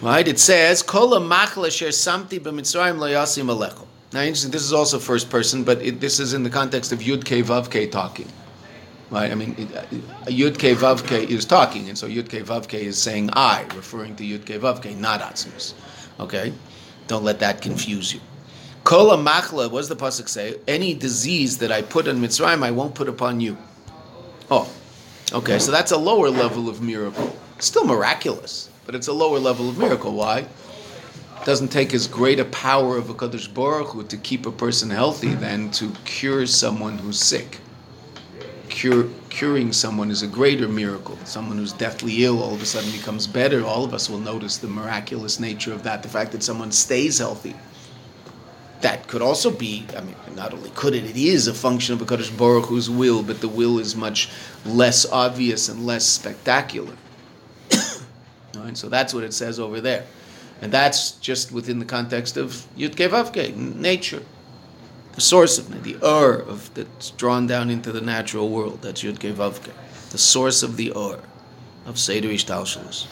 [0.00, 0.26] Right?
[0.26, 3.87] It says, Kol machla sher samti b'mitzrayim lo yasim alecho.
[4.12, 7.00] Now, interesting, this is also first person, but it, this is in the context of
[7.00, 8.28] Yud Ke talking.
[9.10, 9.30] Right?
[9.30, 9.84] I mean, uh,
[10.26, 14.96] Yud Ke is talking, and so Yud Ke is saying I, referring to Yud Ke,
[14.96, 15.74] not Atzmus.
[16.20, 16.52] Okay?
[17.06, 18.20] Don't let that confuse you.
[18.84, 20.56] Kol machla, what does the Pasuk say?
[20.66, 23.58] Any disease that I put on Mitzrayim, I won't put upon you.
[24.50, 24.70] Oh,
[25.32, 27.36] okay, so that's a lower level of miracle.
[27.58, 30.14] Still miraculous but it's a lower level of miracle.
[30.14, 30.46] Why?
[31.44, 34.90] Doesn't take as great a power of a Kadosh Baruch Hu to keep a person
[34.90, 37.58] healthy than to cure someone who's sick.
[38.68, 41.16] Cure, curing someone is a greater miracle.
[41.24, 43.64] Someone who's deathly ill all of a sudden becomes better.
[43.64, 46.02] All of us will notice the miraculous nature of that.
[46.02, 47.54] The fact that someone stays healthy.
[48.82, 52.02] That could also be, I mean, not only could it, it is a function of
[52.02, 54.28] a Kadosh Baruch Hu's will, but the will is much
[54.66, 56.94] less obvious and less spectacular.
[58.56, 58.76] Right?
[58.76, 60.04] So that's what it says over there.
[60.60, 64.22] And that's just within the context of Yud Vavke, nature.
[65.12, 68.82] The source of the Ur of that's drawn down into the natural world.
[68.82, 69.72] That's Yud Vavke.
[70.10, 71.20] The source of the Ur
[71.86, 73.06] of Seder Ishtalshalos.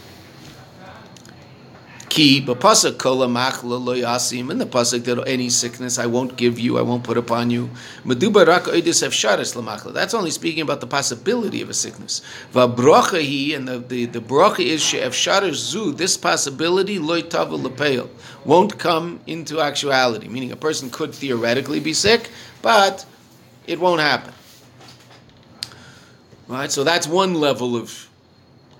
[2.16, 4.50] Ki b'pasuk kol machla lo yasim.
[4.50, 7.68] In the pasuk that any sickness I won't give you, I won't put upon you.
[8.06, 9.92] Meduba rak oidis efsharis lamachla.
[9.92, 12.22] That's only speaking about the possibility of a sickness.
[12.54, 15.92] V'brocha he and the the, the brocha is she'efsharis zu.
[15.92, 18.08] This possibility loy tavel lepeil
[18.46, 20.26] won't come into actuality.
[20.26, 22.30] Meaning a person could theoretically be sick,
[22.62, 23.04] but
[23.66, 24.32] it won't happen.
[26.48, 26.72] Right?
[26.72, 28.08] So that's one level of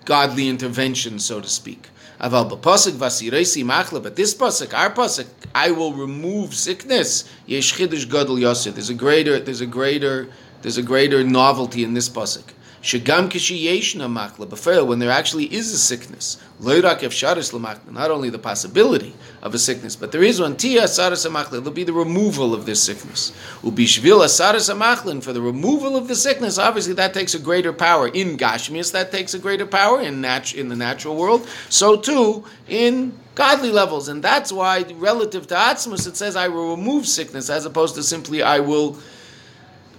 [0.07, 1.91] godly intervention, so to speak.
[2.21, 7.25] Aval b'pasuk vasireisi machla, but this pasuk, our pasuk, I will remove sickness.
[7.47, 8.75] Yesh chidush gadol yosef.
[8.75, 10.29] There's a greater, there's a greater,
[10.63, 12.45] there's a greater novelty in this pasuk.
[12.87, 16.41] Shagam kishiyeshna makla when there actually is a sickness.
[16.61, 20.57] Loirak efsharis l'makla, not only the possibility of a sickness, but there is one.
[20.57, 23.33] Tia asaris amakla, there'll be the removal of this sickness.
[23.63, 28.07] Ubishvil asaris amakla, for the removal of the sickness, obviously that takes a greater power.
[28.07, 31.49] In Gashmias, that takes a greater power in, nat- in the natural world.
[31.69, 34.07] So too in godly levels.
[34.07, 38.05] And that's why, relative to Atzmus, it says, I will remove sickness, as opposed to
[38.05, 38.97] simply, I will,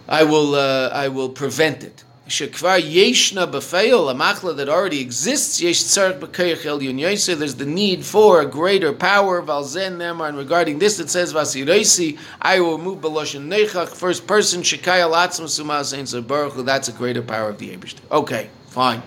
[0.08, 2.06] I will, uh, I will prevent it.
[2.28, 8.04] Shekvar yeshna b'feil, a machla that already exists, yesh tzarek b'kayach el there's the need
[8.04, 13.00] for a greater power, valzen nemar, and regarding this it says, vasireisi, I will remove
[13.00, 17.70] beloshen nechach, first person, shekaya latzim sumal sein baruch that's a greater power of the
[17.70, 18.02] Abishter.
[18.12, 19.02] Okay, fine.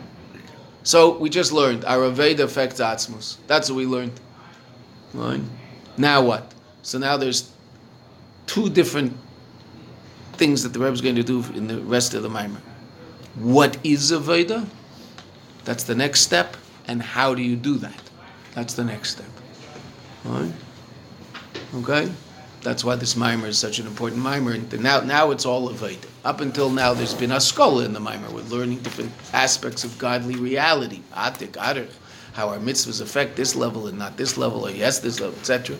[0.83, 3.37] So we just learned, our Aveda affects Atzmus.
[3.47, 4.19] That's what we learned.
[5.13, 5.43] Right?
[5.99, 6.55] Now what?
[6.83, 7.53] So now there's
[8.47, 9.15] two different
[10.35, 12.61] things that the Rebbe is going to do in the rest of the Maimer.
[13.37, 14.67] What is Aveda?
[15.65, 16.57] That's the next step.
[16.87, 18.11] And how do you do that?
[18.55, 19.31] That's the next step.
[20.25, 20.53] Right?
[21.77, 22.11] Okay?
[22.63, 24.53] That's why this mimer is such an important mimer.
[24.53, 26.07] And now, now it's all Aveda.
[26.25, 28.29] Up until now, there's been a scholar in the mimer.
[28.31, 31.01] We're learning different aspects of godly reality.
[31.15, 31.57] Atik,
[32.33, 35.77] how our mitzvahs affect this level and not this level, or yes, this level, etc.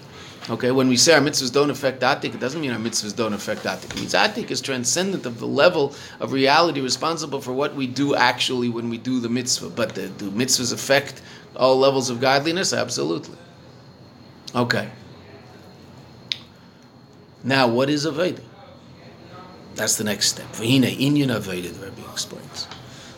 [0.49, 3.35] Okay, when we say our mitzvahs don't affect Atik, it doesn't mean our mitzvahs don't
[3.35, 3.85] affect Atik.
[3.85, 8.15] It means Atik is transcendent of the level of reality responsible for what we do
[8.15, 9.69] actually when we do the mitzvah.
[9.69, 11.21] But the, do mitzvahs affect
[11.55, 12.73] all levels of godliness?
[12.73, 13.37] Absolutely.
[14.55, 14.89] Okay.
[17.45, 18.43] Now, what is Aveda?
[19.75, 20.51] That's the next step.
[20.53, 22.67] V'hina inyan Aveda, the Rebbe explains.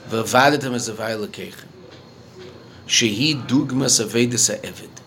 [0.08, 1.66] V'avadatam es avay lekechem.
[2.86, 5.01] Shehi dugmas Aveda sa'evid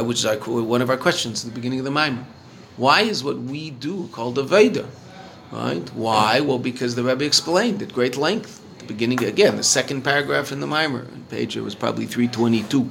[0.00, 2.26] which is our, one of our questions at the beginning of the Maimon.
[2.76, 4.88] Why is what we do called a Veda?
[5.52, 5.86] Right?
[5.94, 6.40] Why?
[6.40, 8.60] Well, because the Rebbe explained at great length.
[8.74, 12.90] At the beginning, again, the second paragraph in the Mimer, page it was probably 322.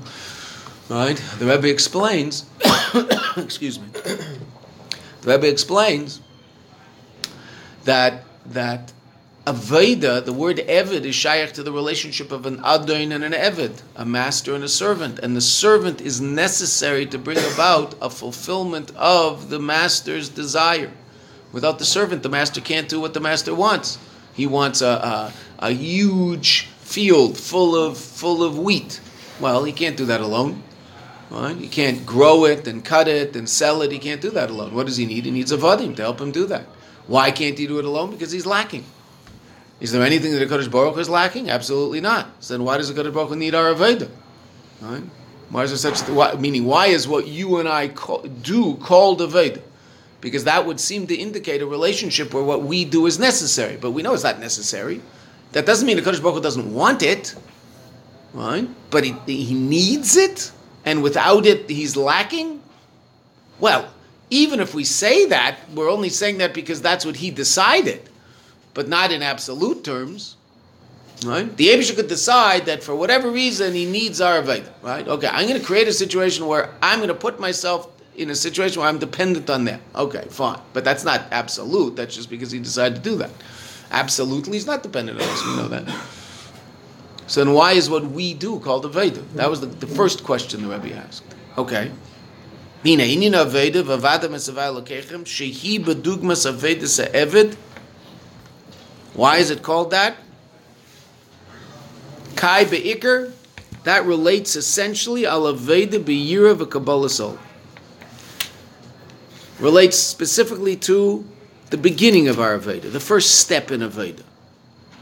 [0.89, 1.17] Right?
[1.39, 2.45] The Rebbe explains,
[3.37, 4.37] excuse me, the
[5.25, 6.21] Rebbe explains
[7.85, 8.93] that that
[9.47, 13.82] Aveda, the word Eved is shaykh to the relationship of an Adon and an Eved,
[13.95, 15.17] a master and a servant.
[15.17, 20.91] And the servant is necessary to bring about a fulfillment of the master's desire.
[21.51, 23.97] Without the servant, the master can't do what the master wants.
[24.36, 29.01] He wants a, a, a huge field full of, full of wheat.
[29.39, 30.62] Well, he can't do that alone.
[31.32, 31.58] Right?
[31.58, 33.91] He can't grow it and cut it and sell it.
[33.91, 34.75] He can't do that alone.
[34.75, 35.25] What does he need?
[35.25, 36.67] He needs a vadim to help him do that.
[37.08, 38.12] Why can't he do it alone?
[38.12, 38.86] Because he's lacking.
[39.82, 41.50] Is there anything that the Kodesh Baruch is lacking?
[41.50, 42.28] Absolutely not.
[42.39, 44.10] So then why does the Kodesh Baruch need our Aveda?
[44.80, 45.02] Right?
[45.50, 49.20] Why is there such, why, meaning why is what you and I call, do called
[49.22, 49.62] Aveda?
[50.22, 53.76] Because that would seem to indicate a relationship where what we do is necessary.
[53.76, 55.02] But we know it's not necessary.
[55.54, 57.36] That doesn't mean the Kodesh Baruch doesn't want it.
[58.36, 58.70] Right?
[58.91, 60.52] But he, he needs it,
[60.86, 62.62] and without it, he's lacking?
[63.60, 63.91] Well,
[64.30, 68.11] even if we say that, we're only saying that because that's what he decided
[68.73, 70.36] but not in absolute terms.
[71.25, 71.45] Right?
[71.45, 71.55] Mm-hmm.
[71.55, 74.73] The Abisha could decide that for whatever reason he needs our Veda.
[74.81, 75.07] Right?
[75.07, 78.36] Okay, I'm going to create a situation where I'm going to put myself in a
[78.36, 79.81] situation where I'm dependent on them.
[79.95, 80.60] Okay, fine.
[80.73, 81.95] But that's not absolute.
[81.95, 83.31] That's just because he decided to do that.
[83.91, 85.45] Absolutely, he's not dependent on us.
[85.45, 85.95] We know that.
[87.27, 89.21] So then why is what we do called a Veda?
[89.36, 91.23] That was the, the first question the Rebbe asked.
[91.57, 91.91] Okay.
[92.84, 97.55] Mina inyan Aveda v'avada mesavai lokechem shehi bedugmas Aveda se'evid
[99.13, 100.15] why is it called that?
[102.36, 103.34] Kai be'ikr,
[103.84, 107.38] that relates essentially al aveda be'yira v'kabbalah soul.
[109.60, 111.24] Relates specifically to
[111.71, 114.24] the beginning of our Aveda, the first step in Aveda.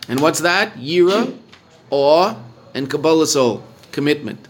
[0.07, 0.75] And what's that?
[0.75, 1.35] Yira,
[1.89, 2.35] awe,
[2.73, 4.47] and Kabbalah soul, commitment.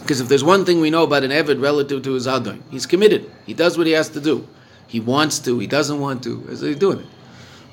[0.00, 2.86] Because if there's one thing we know about an Evid relative to his Adon, he's
[2.86, 3.30] committed.
[3.44, 4.46] He does what he has to do.
[4.86, 6.46] He wants to, he doesn't want to.
[6.48, 7.06] Is he's doing it?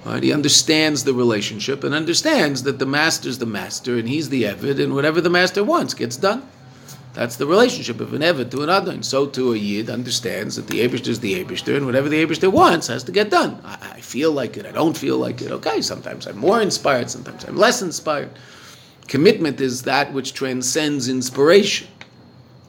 [0.05, 0.21] Right?
[0.21, 4.83] He understands the relationship and understands that the master's the master and he's the Evid,
[4.83, 6.43] and whatever the master wants gets done.
[7.13, 8.91] That's the relationship of an Evid to another.
[8.91, 12.25] And so too a Yid understands that the Abishter is the Abishter, and whatever the
[12.25, 13.61] Abishter wants has to get done.
[13.63, 15.51] I, I, feel like it, I don't feel like it.
[15.51, 18.31] Okay, sometimes I'm more inspired, sometimes I'm less inspired.
[19.07, 21.87] Commitment is that which transcends inspiration.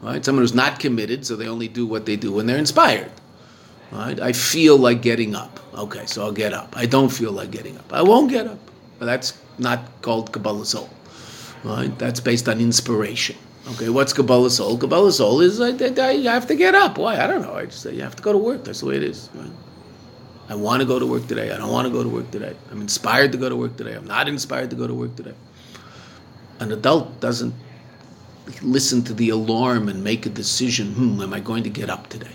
[0.02, 0.22] Right?
[0.22, 3.10] Someone who's not committed, so they only do what they do when they're inspired.
[3.94, 4.18] Right?
[4.18, 5.60] I feel like getting up.
[5.72, 6.76] Okay, so I'll get up.
[6.76, 7.92] I don't feel like getting up.
[7.92, 8.58] I won't get up.
[8.98, 10.90] That's not called Kabbalah Soul.
[11.62, 11.96] Right?
[11.98, 13.36] That's based on inspiration.
[13.72, 14.76] Okay, what's Kabbalah Soul?
[14.78, 16.98] Kabbalah Soul is I, I, I have to get up.
[16.98, 17.18] Why?
[17.22, 17.54] I don't know.
[17.54, 18.64] I just say you have to go to work.
[18.64, 19.30] That's the way it is.
[19.32, 19.50] Right?
[20.48, 21.52] I want to go to work today.
[21.52, 22.54] I don't want to go to work today.
[22.70, 23.94] I'm inspired to go to work today.
[23.94, 25.34] I'm not inspired to go to work today.
[26.60, 27.54] An adult doesn't
[28.60, 30.92] listen to the alarm and make a decision.
[30.92, 32.32] Hmm, am I going to get up today?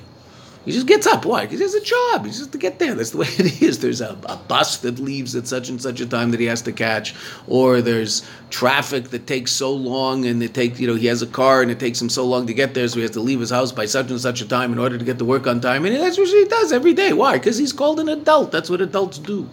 [0.70, 1.26] He just gets up.
[1.26, 1.48] Why?
[1.48, 2.28] Because he has a job.
[2.28, 2.94] He just to get there.
[2.94, 3.80] That's the way it is.
[3.80, 6.62] There's a, a, bus that leaves at such and such a time that he has
[6.62, 7.16] to catch,
[7.48, 11.28] or there's traffic that takes so long, and it takes you know he has a
[11.28, 13.40] car and it takes him so long to get there, so he has to leave
[13.40, 15.60] his house by such and such a time in order to get to work on
[15.60, 15.86] time.
[15.86, 17.14] And that's what he does every day.
[17.14, 17.40] Why?
[17.40, 18.52] Because he's called an adult.
[18.52, 19.50] That's what adults do,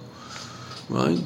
[0.91, 1.19] right?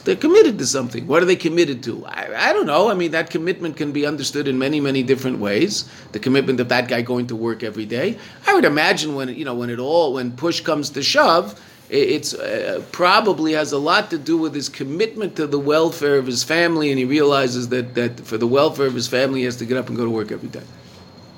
[0.00, 1.06] They're committed to something.
[1.06, 2.04] What are they committed to?
[2.06, 2.90] I, I, don't know.
[2.90, 5.88] I mean, that commitment can be understood in many, many different ways.
[6.12, 8.18] The commitment of that guy going to work every day.
[8.46, 12.08] I would imagine when you know when it all when push comes to shove, it,
[12.10, 16.26] it's uh, probably has a lot to do with his commitment to the welfare of
[16.26, 19.56] his family, and he realizes that that for the welfare of his family, he has
[19.56, 20.62] to get up and go to work every day.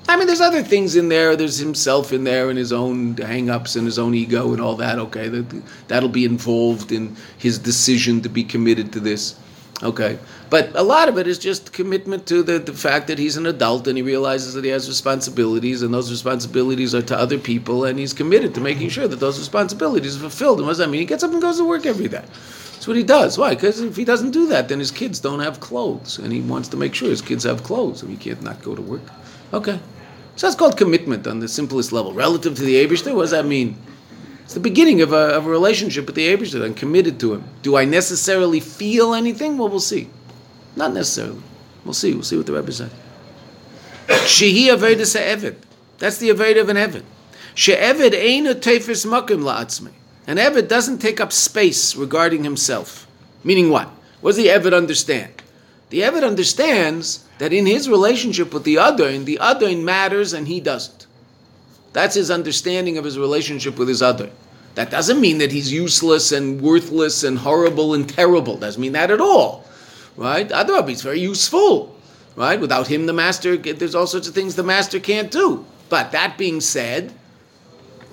[0.09, 1.35] I mean, there's other things in there.
[1.35, 4.99] There's himself in there and his own hang-ups and his own ego and all that.
[4.99, 9.37] Okay, that, that'll be involved in his decision to be committed to this.
[9.83, 10.17] Okay,
[10.49, 13.45] but a lot of it is just commitment to the, the fact that he's an
[13.45, 17.85] adult and he realizes that he has responsibilities and those responsibilities are to other people
[17.85, 20.57] and he's committed to making sure that those responsibilities are fulfilled.
[20.57, 21.01] And what does that mean?
[21.01, 22.23] He gets up and goes to work every day.
[22.23, 23.37] That's what he does.
[23.37, 23.53] Why?
[23.53, 26.69] Because if he doesn't do that, then his kids don't have clothes and he wants
[26.69, 29.03] to make sure his kids have clothes and he can't not go to work.
[29.53, 29.79] Okay.
[30.37, 32.13] So that's called commitment on the simplest level.
[32.13, 33.75] Relative to the Abishter, what does that mean?
[34.43, 36.63] It's the beginning of a, of a relationship with the Abishter.
[36.63, 37.43] I'm committed to him.
[37.63, 39.57] Do I necessarily feel anything?
[39.57, 40.09] Well, we'll see.
[40.75, 41.41] Not necessarily.
[41.83, 42.13] We'll see.
[42.13, 42.91] We'll see what the Rebbe said.
[44.07, 45.55] Shehi Avedis Eved.
[45.97, 47.03] That's the Aved of an Eved.
[47.55, 49.91] She'eved a tefis makim la'atzmi.
[50.27, 53.07] An Eved doesn't take up space regarding himself.
[53.43, 53.87] Meaning what?
[54.21, 55.41] What does the Eved understand?
[55.89, 60.33] The Eved understands that in his relationship with the other, in the other in matters
[60.33, 61.05] and he doesn't.
[61.93, 64.29] That's his understanding of his relationship with his other.
[64.75, 68.57] That doesn't mean that he's useless and worthless and horrible and terrible.
[68.57, 69.65] Doesn't mean that at all,
[70.15, 70.51] right?
[70.51, 71.95] Otherwise, he's very useful,
[72.35, 72.59] right?
[72.59, 75.65] Without him, the master, there's all sorts of things the master can't do.
[75.89, 77.13] But that being said,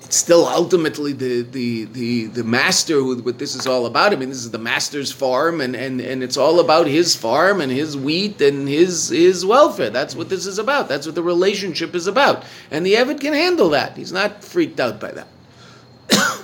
[0.09, 4.13] still ultimately the, the, the, the master who what this is all about.
[4.13, 7.61] I mean, this is the master's farm, and, and, and it's all about his farm
[7.61, 9.89] and his wheat and his his welfare.
[9.89, 10.87] That's what this is about.
[10.87, 12.43] That's what the relationship is about.
[12.71, 13.97] And the Evid can handle that.
[13.97, 15.27] He's not freaked out by that.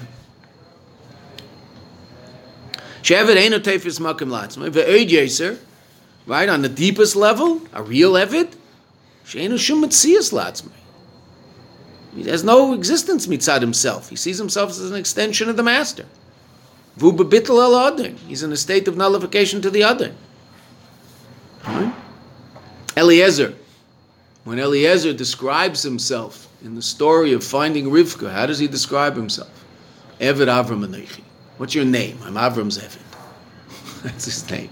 [6.27, 8.53] Right on the deepest level, a real Evid,
[9.25, 10.80] she'enu shum mitzias latzmai.
[12.15, 14.09] He has no existence mitzad himself.
[14.09, 16.05] He sees himself as an extension of the master.
[16.97, 18.17] Vubabitel el adin.
[18.27, 20.13] He's in a state of nullification to the other.
[21.65, 21.93] Right?
[22.97, 23.53] Eliezer.
[24.43, 29.65] When Eliezer describes himself in the story of finding Rivka, how does he describe himself?
[30.19, 31.21] Eved Avram Anechi.
[31.57, 32.17] What's your name?
[32.23, 32.97] I'm Avram's Eved.
[34.03, 34.69] That's his name.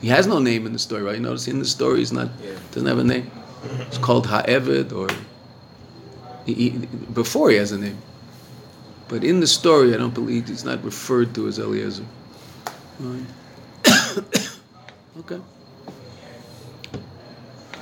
[0.00, 1.14] He has no name in the story, right?
[1.14, 2.52] You notice in the story he's not yeah.
[2.72, 3.30] doesn't have a name.
[3.80, 5.08] It's called Ha'eved or
[6.44, 6.70] he,
[7.12, 7.98] before he has a name.
[9.08, 12.04] But in the story, I don't believe he's not referred to as Eliezer.
[15.18, 15.40] okay.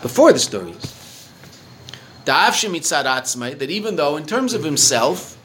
[0.03, 1.03] Before the story is
[2.25, 5.37] that even though in terms of himself,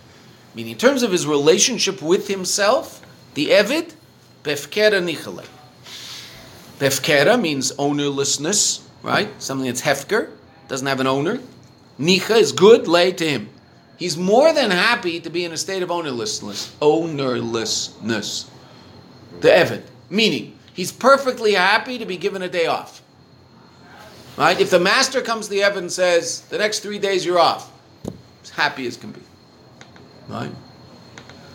[0.56, 3.94] meaning in terms of his relationship with himself, the Evid,
[4.44, 5.46] befkera nichale.
[6.80, 9.30] Befkera means ownerlessness, right?
[9.42, 10.30] Something that's hefker,
[10.68, 11.40] doesn't have an owner.
[12.00, 13.50] Nicha is good, lay to him.
[13.98, 16.76] He's more than happy to be in a state of ownerlessness.
[16.82, 18.50] Ownerlessness.
[19.42, 19.84] The Evid.
[20.10, 23.02] Meaning, he's perfectly happy to be given a day off.
[24.38, 24.60] Right?
[24.62, 27.72] If the master comes to the Evid and says, the next three days you're off,
[28.42, 29.22] he's happy as can be.
[30.28, 30.52] Right?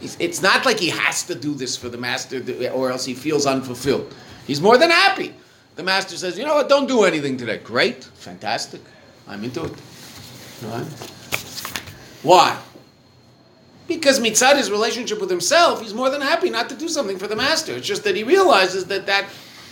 [0.00, 3.46] It's not like he has to do this for the master or else he feels
[3.46, 4.12] unfulfilled.
[4.48, 5.32] He's more than happy.
[5.76, 7.58] The master says, you know what, don't do anything today.
[7.58, 8.80] Great, fantastic.
[9.28, 9.72] I'm into it.
[10.62, 10.86] Right?
[12.22, 12.58] Why?
[13.88, 17.26] Because mitzad his relationship with himself, he's more than happy not to do something for
[17.26, 17.74] the master.
[17.74, 19.26] It's just that he realizes that that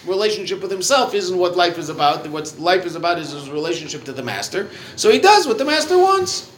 [0.07, 2.27] relationship with himself isn't what life is about.
[2.29, 4.69] What life is about is his relationship to the master.
[4.97, 6.49] So he does what the master wants.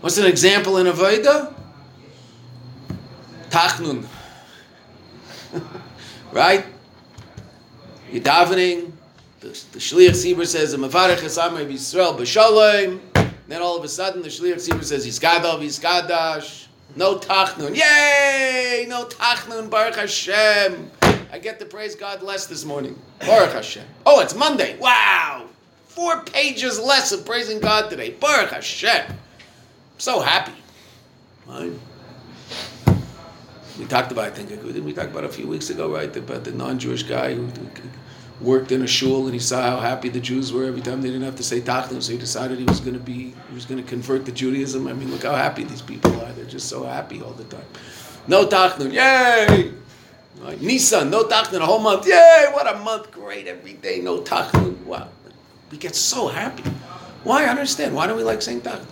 [0.00, 1.54] What's an example in Avodah?
[3.50, 4.06] Tachnun.
[6.32, 6.64] right?
[8.10, 8.92] You're davening.
[9.40, 13.00] The, the Shliach Tzibur says, "Mavarech Yisrael b'Shalom."
[13.48, 16.66] Then all of a sudden the Shliach Tzibur says, Yiskadav, Yiskadash.
[16.96, 17.74] No Tachnun.
[17.74, 18.86] Yay!
[18.88, 20.90] No Tachnun, Baruch Hashem.
[21.32, 23.00] I get to praise God less this morning.
[23.20, 23.84] Baruch Hashem.
[24.06, 24.78] Oh, it's Monday.
[24.78, 25.46] Wow.
[25.86, 28.10] Four pages less of praising God today.
[28.10, 29.06] Baruch Hashem.
[29.08, 29.16] I'm
[29.98, 30.52] so happy.
[31.46, 31.72] Right?
[33.78, 36.14] We talked about, I think, we talk about a few weeks ago, right?
[36.16, 37.48] About the non-Jewish guy who
[38.40, 41.08] worked in a shul and he saw how happy the Jews were every time they
[41.08, 43.64] didn't have to say Tachnun, so he decided he was going to be, he was
[43.64, 44.86] going to convert to Judaism.
[44.86, 46.32] I mean, look how happy these people are.
[46.32, 47.66] They're just so happy all the time.
[48.26, 49.72] No Tachnun, yay!
[50.40, 52.46] Like Nissan, no Tachnun a whole month, yay!
[52.52, 54.84] What a month, great every day, no Tachnun.
[54.84, 55.08] Wow,
[55.70, 56.62] we get so happy.
[57.24, 57.44] Why?
[57.44, 57.94] I understand.
[57.94, 58.86] Why don't we like saying Tachnun?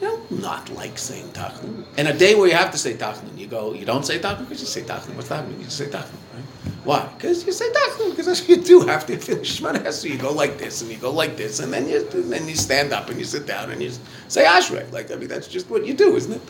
[0.00, 1.84] You don't not like saying Tachnun.
[1.96, 4.40] And a day where you have to say Tachnun, you go, you don't say Tachnun
[4.40, 5.14] because you say Tachnun.
[5.14, 5.60] What's that mean?
[5.60, 6.29] You say Tachnun, right?
[6.84, 7.06] Why?
[7.16, 8.16] Because you say Tachnun.
[8.16, 11.10] Because you do have to finish Shemana So you go like this and you go
[11.12, 13.82] like this, and then you and then you stand up and you sit down and
[13.82, 13.92] you
[14.28, 14.90] say ashrei.
[14.90, 16.42] Like I mean, that's just what you do, isn't it?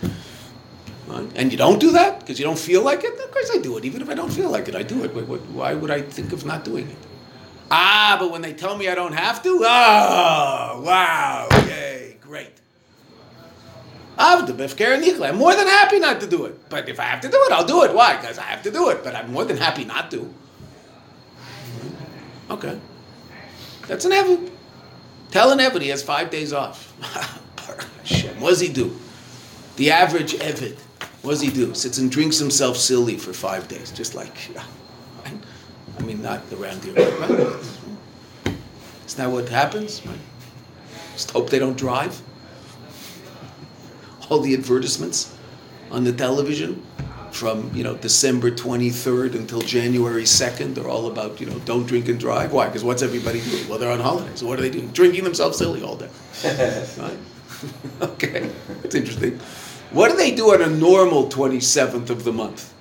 [1.08, 1.28] Right?
[1.34, 3.18] And you don't do that because you don't feel like it.
[3.18, 3.84] Of course, I do it.
[3.84, 5.08] Even if I don't feel like it, I do it.
[5.08, 6.96] Why would I think of not doing it?
[7.72, 12.59] Ah, but when they tell me I don't have to, oh, wow, yay, great.
[14.22, 16.68] I'm more than happy not to do it.
[16.68, 17.94] But if I have to do it, I'll do it.
[17.94, 18.16] Why?
[18.16, 19.02] Because I have to do it.
[19.02, 20.32] But I'm more than happy not to.
[22.50, 22.78] Okay.
[23.88, 24.50] That's an Evid.
[25.30, 26.92] Tell an Evid he has five days off.
[28.38, 28.94] what does he do?
[29.76, 30.78] The average Evid,
[31.22, 31.72] what does he do?
[31.74, 33.90] Sits and drinks himself silly for five days.
[33.90, 34.36] Just like,
[35.98, 36.94] I mean, not around here.
[36.94, 37.56] Right?
[39.06, 40.04] Isn't that what happens?
[40.04, 40.18] Right?
[41.12, 42.20] Just hope they don't drive
[44.30, 45.36] all the advertisements
[45.90, 46.82] on the television
[47.32, 52.08] from you know December 23rd until January 2nd are all about you know don't drink
[52.08, 52.52] and drive.
[52.52, 52.66] Why?
[52.66, 53.68] Because what's everybody doing?
[53.68, 54.40] Well, they're on holidays.
[54.40, 54.88] So what are they doing?
[54.88, 56.08] Drinking themselves silly all day.
[56.98, 57.18] right?
[58.02, 58.50] okay,
[58.84, 59.38] it's interesting.
[59.90, 62.72] What do they do on a normal 27th of the month?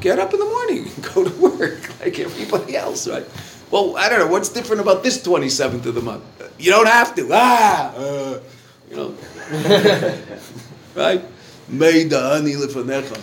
[0.00, 3.26] Get up in the morning and go to work like everybody else, right?
[3.70, 6.24] Well, I don't know what's different about this 27th of the month.
[6.58, 7.28] You don't have to.
[7.32, 8.40] Ah, uh,
[8.88, 9.14] you know.
[10.94, 11.24] right?
[11.68, 13.16] Made the honey lefanecha.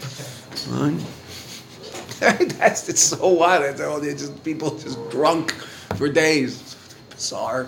[0.72, 1.00] Right?
[2.60, 3.64] That's it's so wild.
[3.66, 5.52] It's all they just people just drunk
[5.98, 6.76] for days.
[7.10, 7.68] Bizarre.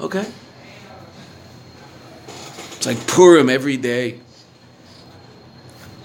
[0.00, 0.26] Okay.
[2.76, 4.20] It's like Purim every day.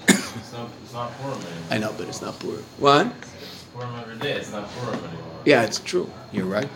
[0.08, 1.62] It's not, it's not Purim anymore.
[1.70, 2.64] I know, but it's not Purim.
[2.78, 3.06] What?
[3.06, 4.32] It's Purim every day.
[4.32, 5.40] It's not Purim anymore.
[5.44, 6.10] Yeah, it's true.
[6.32, 6.68] You're right.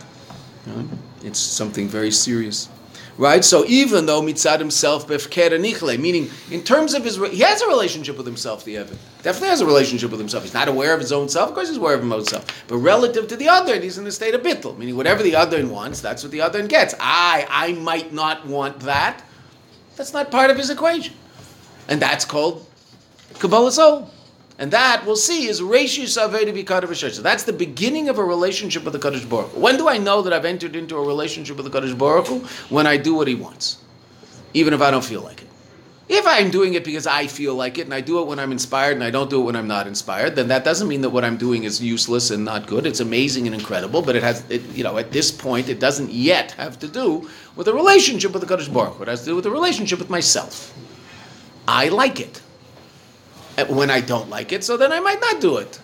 [1.23, 2.69] It's something very serious.
[3.17, 3.43] Right?
[3.43, 8.17] So even though mitzad himself nichle, meaning in terms of his, he has a relationship
[8.17, 8.97] with himself, the Evan.
[9.21, 10.43] Definitely has a relationship with himself.
[10.43, 11.49] He's not aware of his own self.
[11.49, 12.45] Of course he's aware of himself.
[12.67, 15.65] But relative to the other, he's in a state of bittel, meaning whatever the other
[15.67, 16.95] wants, that's what the other gets.
[16.99, 19.23] I, I might not want that.
[19.97, 21.13] That's not part of his equation.
[21.87, 22.65] And that's called
[23.39, 24.09] Kabbalah soul.
[24.57, 28.83] And that we'll see is Reishi Savedi Bikadav So that's the beginning of a relationship
[28.83, 31.71] with the Kadosh Baruch When do I know that I've entered into a relationship with
[31.71, 32.27] the Kadosh Baruch
[32.69, 33.77] When I do what he wants.
[34.53, 35.47] Even if I don't feel like it.
[36.09, 38.51] If I'm doing it because I feel like it and I do it when I'm
[38.51, 41.09] inspired and I don't do it when I'm not inspired, then that doesn't mean that
[41.11, 42.85] what I'm doing is useless and not good.
[42.85, 46.11] It's amazing and incredible, but it has, it, you know, at this point, it doesn't
[46.11, 49.35] yet have to do with a relationship with the Kadosh Baruch It has to do
[49.37, 50.77] with a relationship with myself.
[51.65, 52.41] I like it
[53.57, 55.79] Uh, when I don't like it, so then I might not do it.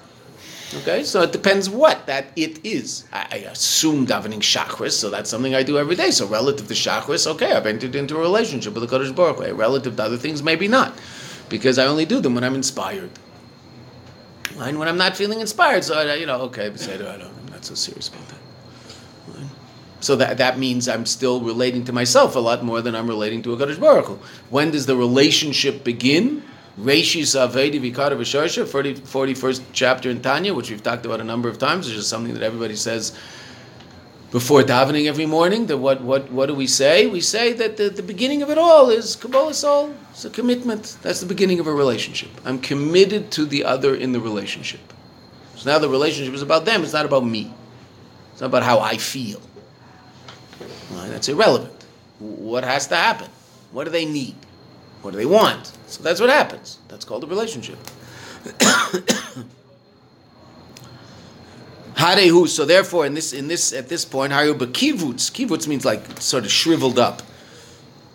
[0.76, 3.06] Okay, so it depends what that it is.
[3.14, 6.12] I, I assume davening shachris, so that's something I do every day.
[6.12, 9.54] So relative to shachris, okay, I've entered into a relationship with the Kadosh Baruch Hu.
[9.54, 10.94] Relative to other things, maybe not,
[11.48, 13.12] because I only do them when I'm inspired.
[14.60, 17.64] And when I'm not feeling inspired, so I, you know, okay, I don't, I'm not
[17.64, 18.38] so serious about that.
[20.00, 23.42] So that, that means I'm still relating to myself a lot more than I'm relating
[23.44, 24.20] to a Kadosh Baruch Hu.
[24.50, 26.44] When does the relationship begin?
[26.80, 31.58] Reishis Avedi Vikara Visharsha, 41st chapter in Tanya, which we've talked about a number of
[31.58, 33.18] times, which is something that everybody says
[34.30, 35.66] before davening every morning.
[35.66, 37.08] That what, what, what do we say?
[37.08, 39.96] We say that the, the beginning of it all is Kabbalah Soul.
[40.12, 40.98] It's a commitment.
[41.02, 42.30] That's the beginning of a relationship.
[42.46, 44.94] I'm committed to the other in the relationship.
[45.56, 47.52] So now the relationship is about them, it's not about me.
[48.34, 49.42] It's not about how I feel.
[50.92, 51.86] That's irrelevant.
[52.20, 53.30] What has to happen?
[53.72, 54.36] What do they need?
[55.08, 55.72] What do they want?
[55.88, 56.80] So that's what happens.
[56.90, 57.78] That's called a relationship.
[61.96, 62.46] Harehu.
[62.50, 65.32] So therefore, in this, in this, at this point, harehu bekivutz.
[65.32, 67.22] Kivutz means like sort of shriveled up.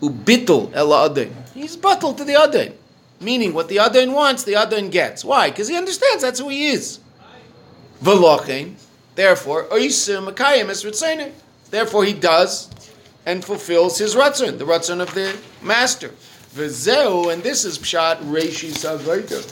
[0.03, 1.15] Ubitul el
[1.55, 2.73] He's buttled to the other.
[3.23, 5.25] Meaning, what the other wants, the other gets.
[5.25, 5.49] Why?
[5.49, 6.99] Because he understands that's who he is.
[8.03, 8.75] Velochein.
[9.15, 9.67] Therefore,
[11.71, 12.69] Therefore, he does
[13.25, 16.11] and fulfills his ratzon, the ratzon of the master.
[16.55, 19.43] V'zeu, and this is pshat reishi savaita.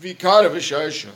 [0.00, 1.10] Vikara v'sharsha.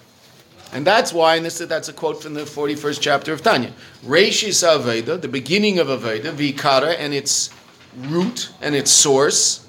[0.73, 3.73] And that's why, and this, is that's a quote from the 41st chapter of Tanya.
[4.05, 7.51] Reishis Aveda, the beginning of Aveda, Vikara, and its
[7.97, 9.69] root and its source,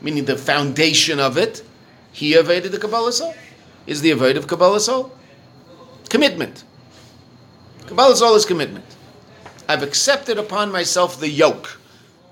[0.00, 1.62] meaning the foundation of it,
[2.12, 3.34] he Aveda the Kabbalah soul,
[3.86, 5.14] is the Aveda of Kabbalah soul.
[6.08, 6.64] Commitment.
[7.86, 8.86] Kabbalah soul is commitment.
[9.68, 11.78] I've accepted upon myself the yoke.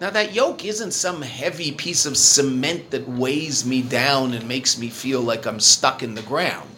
[0.00, 4.78] Now, that yoke isn't some heavy piece of cement that weighs me down and makes
[4.78, 6.70] me feel like I'm stuck in the ground.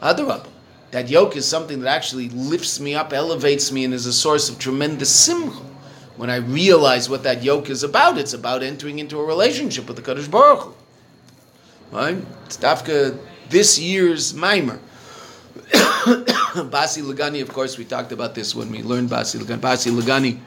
[0.00, 0.46] Adarabah.
[0.92, 4.48] That yoke is something that actually lifts me up, elevates me, and is a source
[4.48, 5.58] of tremendous simcha.
[6.16, 9.96] When I realize what that yoke is about, it's about entering into a relationship with
[9.96, 10.74] the Kadosh Baruch Hu.
[11.90, 12.18] Right?
[12.46, 14.78] It's Dafka this year's Mimer.
[16.70, 19.60] Basi Lagani, of course, we talked about this when we learned Basi Lagani.
[19.60, 20.38] Basi Lagani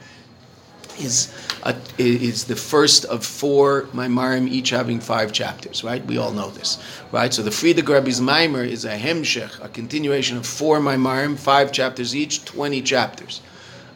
[1.00, 1.32] is
[1.62, 6.04] a, is the first of four Maimarim, each having five chapters, right?
[6.04, 6.78] We all know this,
[7.12, 7.32] right?
[7.32, 12.14] So the Frierdiker Rebbe's Maimer is a hemshech, a continuation of four Maimarim, five chapters
[12.14, 13.40] each, 20 chapters.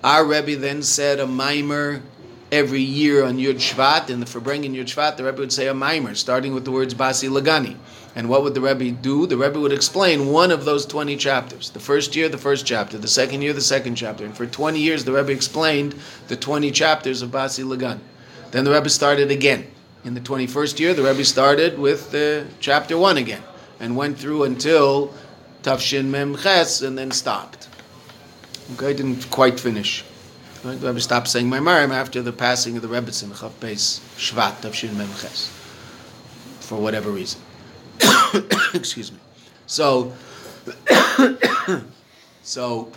[0.05, 2.03] Our Rebbe then said a Maimer
[2.53, 5.75] every year on Yud Shvat, and for bringing Yud Shvat, the Rebbe would say a
[5.75, 7.77] Maimer, starting with the words Basi Lagani.
[8.15, 9.27] And what would the Rebbe do?
[9.27, 11.71] The Rebbe would explain one of those 20 chapters.
[11.71, 12.99] The first year, the first chapter.
[12.99, 14.27] The second year, the second chapter.
[14.27, 15.95] And for 20 years, the Rebbe explained
[16.29, 18.01] the 20 chapters of Basi Lagan.
[18.51, 19.67] Then the Rebbe started again.
[20.05, 23.43] In the 21st year, the Rebbe started with uh, chapter 1 again
[23.81, 25.15] and went through until
[25.63, 27.69] Tafshin Mem Ches and then stopped.
[28.75, 30.05] Okay, didn't quite finish.
[30.65, 30.81] Right?
[30.81, 34.97] The Rebbe stopped saying Maimarim after the passing of the Rebbe Chav Beis Shvat of
[34.97, 35.49] Mem Ches
[36.61, 37.41] for whatever reason.
[38.75, 39.19] Excuse me.
[39.67, 40.13] So,
[42.43, 42.93] so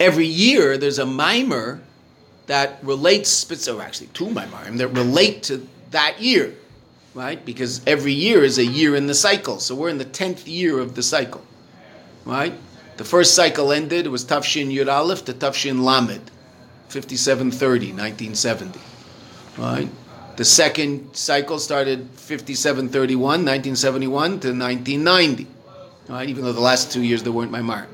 [0.00, 1.80] every year there's a mimer
[2.46, 6.54] that relates, or actually two mimarim that relate to that year,
[7.14, 7.44] right?
[7.44, 9.60] Because every year is a year in the cycle.
[9.60, 11.44] So we're in the tenth year of the cycle,
[12.24, 12.54] right?
[12.98, 14.06] The first cycle ended.
[14.06, 16.30] It was Tafshin Yud Aleph to Tafshin Lamed,
[16.88, 18.80] 5730, 1970,
[19.56, 19.88] right?
[20.36, 25.46] The second cycle started 5731, 1971 to 1990.
[26.08, 26.28] Right?
[26.28, 27.88] Even though the last two years there weren't my mark.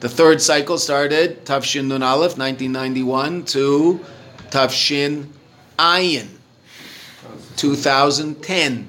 [0.00, 4.00] The third cycle started Tafshin Nun Aleph, 1991 to
[4.50, 5.28] Tafshin
[5.78, 6.26] Ayin,
[7.56, 8.88] 2010.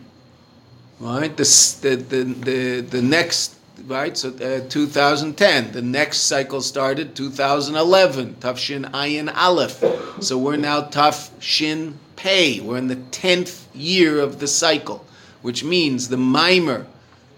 [0.99, 1.37] Right?
[1.37, 4.17] The, the, the, the, the next, right?
[4.17, 5.71] So uh, 2010.
[5.71, 9.83] The next cycle started 2011, Tafshin Ayin Aleph.
[10.23, 12.59] So we're now Tafshin pay.
[12.59, 15.05] We're in the tenth year of the cycle,
[15.41, 16.85] which means the mimer,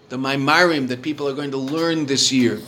[0.09, 2.59] the maimarim that people are going to learn this year.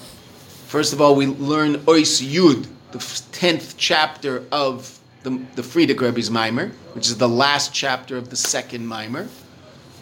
[0.68, 6.32] First of all, we learn Ois Yud, the tenth chapter of the, the Frierdiker Rebbe's
[6.32, 9.28] mimer, which is the last chapter of the second mimer.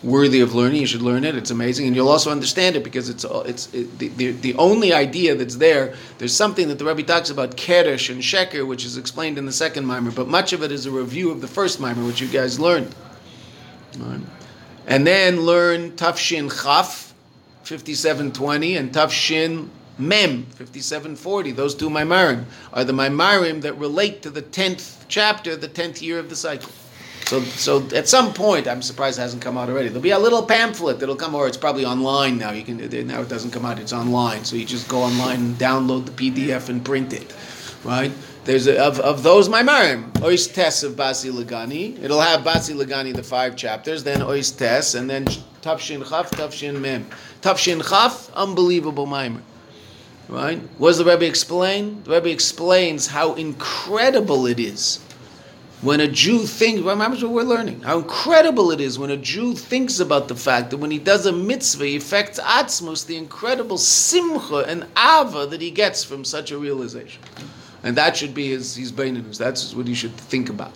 [0.02, 1.36] Worthy of learning, you should learn it.
[1.36, 4.94] It's amazing, and you'll also understand it because it's it's it, the, the, the only
[4.94, 5.94] idea that's there.
[6.20, 9.52] There's something that the Rebbe talks about Keresh and Sheker, which is explained in the
[9.52, 12.28] second mimer, but much of it is a review of the first mimer, which you
[12.28, 12.96] guys learned.
[13.98, 14.22] Right.
[14.88, 17.14] And then learn Tafshin Chaf,
[17.64, 21.52] 5720, and Tafshin Mem, 5740.
[21.52, 26.20] Those two Maimarim are the Maimarim that relate to the 10th chapter, the 10th year
[26.20, 26.72] of the cycle.
[27.26, 29.90] So, so at some point, I'm surprised it hasn't come out already.
[29.90, 32.52] There'll be a little pamphlet that'll come, or it's probably online now.
[32.52, 34.46] You can now it doesn't come out; it's online.
[34.46, 37.34] So you just go online and download the PDF and print it,
[37.84, 38.12] right?
[38.46, 42.02] There's a, of, of those Maimarim, Ois Tes of Basi Lagani.
[42.02, 45.26] It'll have Basi Lagani the five chapters, then Ois Tes, and then
[45.62, 47.06] Tafshin Chaf, Tafshin Mem.
[47.42, 49.42] Tafshin Chaf, unbelievable Maimar.
[50.28, 50.60] Right?
[50.78, 52.02] What does the Rebbe explain?
[52.04, 55.00] The Rebbe explains how incredible it is
[55.82, 59.56] when a Jew thinks, remember what we're learning, how incredible it is when a Jew
[59.56, 63.78] thinks about the fact that when he does a mitzvah, he affects atzmos, the incredible
[63.78, 67.22] simcha and ava that he gets from such a realization.
[67.84, 69.38] And that should be his, his beinanus.
[69.38, 70.74] That's what he should think about.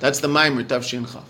[0.00, 1.24] That's the Maimer Tafshin Chaf.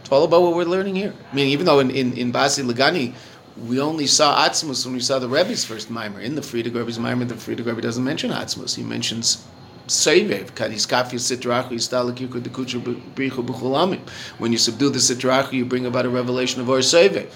[0.00, 1.14] It's all about what we're learning here.
[1.30, 3.14] I mean, even though in, in, in Basi Lagani,
[3.64, 6.20] we only saw Atzmus when we saw the Rebbe's first Maimer.
[6.20, 8.74] In the Frierdiker Rebbe's Maimer, the Frierdiker Rebbe doesn't mention Atzmus.
[8.74, 9.44] He mentions
[14.38, 17.30] When you subdue the Sitrachu, you bring about a revelation of our Seivev.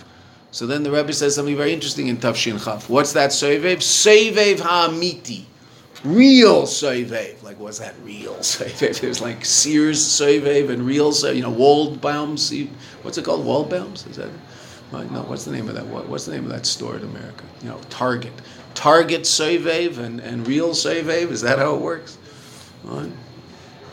[0.52, 2.88] So then the Rebbe says something very interesting in Tafshin Chaf.
[2.90, 3.76] What's that Seivev?
[3.76, 5.44] Seivev Ha'amiti.
[6.02, 7.42] Real Seivev.
[7.42, 9.00] Like, what's that real Seivev?
[9.00, 12.68] There's like Sears Seivev and real you know, Waldbaums.
[13.02, 13.46] What's it called?
[13.46, 14.08] Waldbaums?
[14.10, 14.30] Is that
[14.92, 15.86] No, what's the name of that?
[15.86, 17.44] What's the name of that store in America?
[17.62, 18.32] You know, Target.
[18.74, 21.30] Target Seivev and, and real Seivev?
[21.30, 22.18] Is that how it works?
[22.84, 23.10] Right?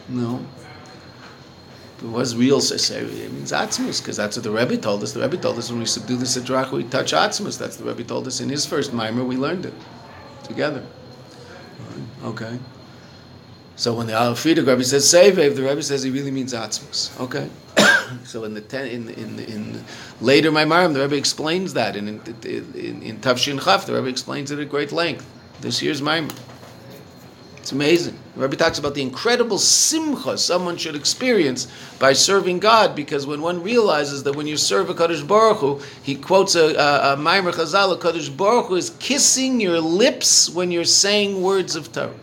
[0.09, 0.45] No.
[1.99, 5.11] it was real Seseri, it means Atzmus, because that's what the Rebbe told us.
[5.11, 7.57] The Rebbe told us when we subdue the Sidrach, we touch Atzmus.
[7.57, 9.73] That's the Rebbe told us in his first mimer, we learned it
[10.43, 10.85] together.
[12.23, 12.57] Okay.
[13.75, 17.19] So when the Frierdiker Rebbe says Sevev, the Rebbe says he really means Atzmus.
[17.19, 17.47] Okay.
[18.23, 19.85] so in the ten, in in in
[20.19, 24.49] later Maimarim, the Rebbe explains that, and in in, in Tafshin Chaf, the Rebbe explains
[24.49, 25.25] it at great length.
[25.61, 26.33] This year's Maimar.
[27.67, 28.17] It's amazing.
[28.35, 31.67] The Rebbe talks about the incredible simcha someone should experience
[31.99, 35.81] by serving God, because when one realizes that when you serve a Kadosh Baruch Hu,
[36.01, 40.49] he quotes a, a, a Maimer Chazal, a Kadosh Baruch Hu is kissing your lips
[40.49, 42.15] when you're saying words of Torah.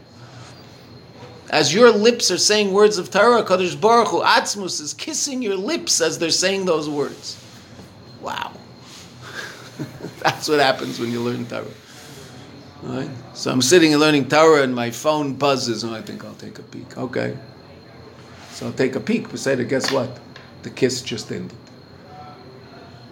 [1.50, 5.56] As your lips are saying words of Torah, Kadosh Baruch Hu, Atzmus is kissing your
[5.56, 7.38] lips as they're saying those words.
[8.22, 8.50] Wow.
[10.20, 11.66] That's what happens when you learn Torah.
[12.84, 13.08] Right?
[13.32, 16.58] So I'm sitting and learning Torah and my phone buzzes and I think I'll take
[16.58, 16.98] a peek.
[16.98, 17.36] Okay.
[18.50, 19.30] So I'll take a peek.
[19.30, 20.20] But say, guess what?
[20.62, 21.56] The kiss just ended.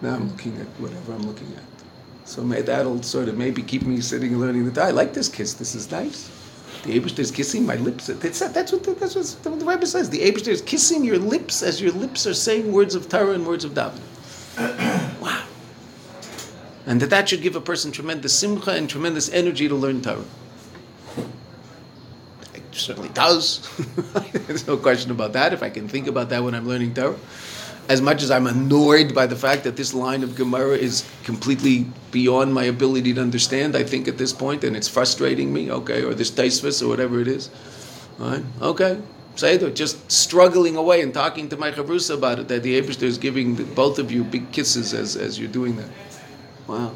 [0.01, 1.63] Now I'm looking at whatever I'm looking at.
[2.25, 4.87] So may, that'll sort of maybe keep me sitting and learning the Torah.
[4.87, 5.55] I like this kiss.
[5.55, 6.29] This is nice.
[6.83, 8.07] The Abishter is kissing my lips.
[8.07, 10.09] That's, that's, what, the, that's what the Bible says.
[10.09, 13.47] The Abishter is kissing your lips as your lips are saying words of Torah and
[13.47, 14.01] words of davening.
[15.21, 15.43] wow.
[16.85, 20.25] And that that should give a person tremendous simcha and tremendous energy to learn Torah.
[22.53, 23.67] It certainly does.
[24.47, 25.53] There's no question about that.
[25.53, 27.17] If I can think about that when I'm learning Torah.
[27.89, 31.85] As much as I'm annoyed by the fact that this line of Gemara is completely
[32.11, 36.03] beyond my ability to understand, I think at this point, and it's frustrating me, okay,
[36.03, 37.49] or this Taisvis or whatever it is.
[38.19, 38.43] All right?
[38.61, 39.01] Okay.
[39.35, 43.03] Say it, just struggling away and talking to my Chavrusa about it, that the Abishter
[43.03, 45.89] is giving both of you big kisses as, as you're doing that.
[46.67, 46.93] Wow.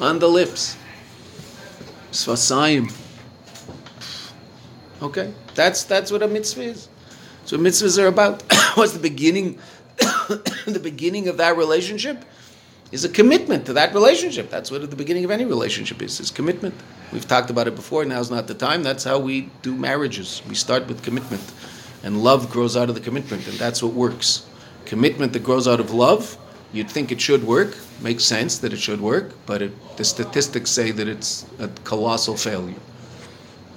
[0.00, 0.76] On the lips.
[2.12, 2.92] Svasayim.
[5.00, 6.88] Okay, that's that's what a mitzvah is.
[7.44, 8.42] So mitzvahs are about.
[8.74, 9.58] What's the beginning?
[9.98, 12.24] the beginning of that relationship
[12.90, 14.50] is a commitment to that relationship.
[14.50, 16.74] That's what the beginning of any relationship is: is commitment.
[17.12, 18.04] We've talked about it before.
[18.04, 18.82] Now's not the time.
[18.82, 20.42] That's how we do marriages.
[20.48, 21.42] We start with commitment,
[22.02, 24.46] and love grows out of the commitment, and that's what works.
[24.84, 26.36] Commitment that grows out of love
[26.72, 30.70] You'd think it should work, makes sense that it should work, but it, the statistics
[30.70, 32.74] say that it's a colossal failure.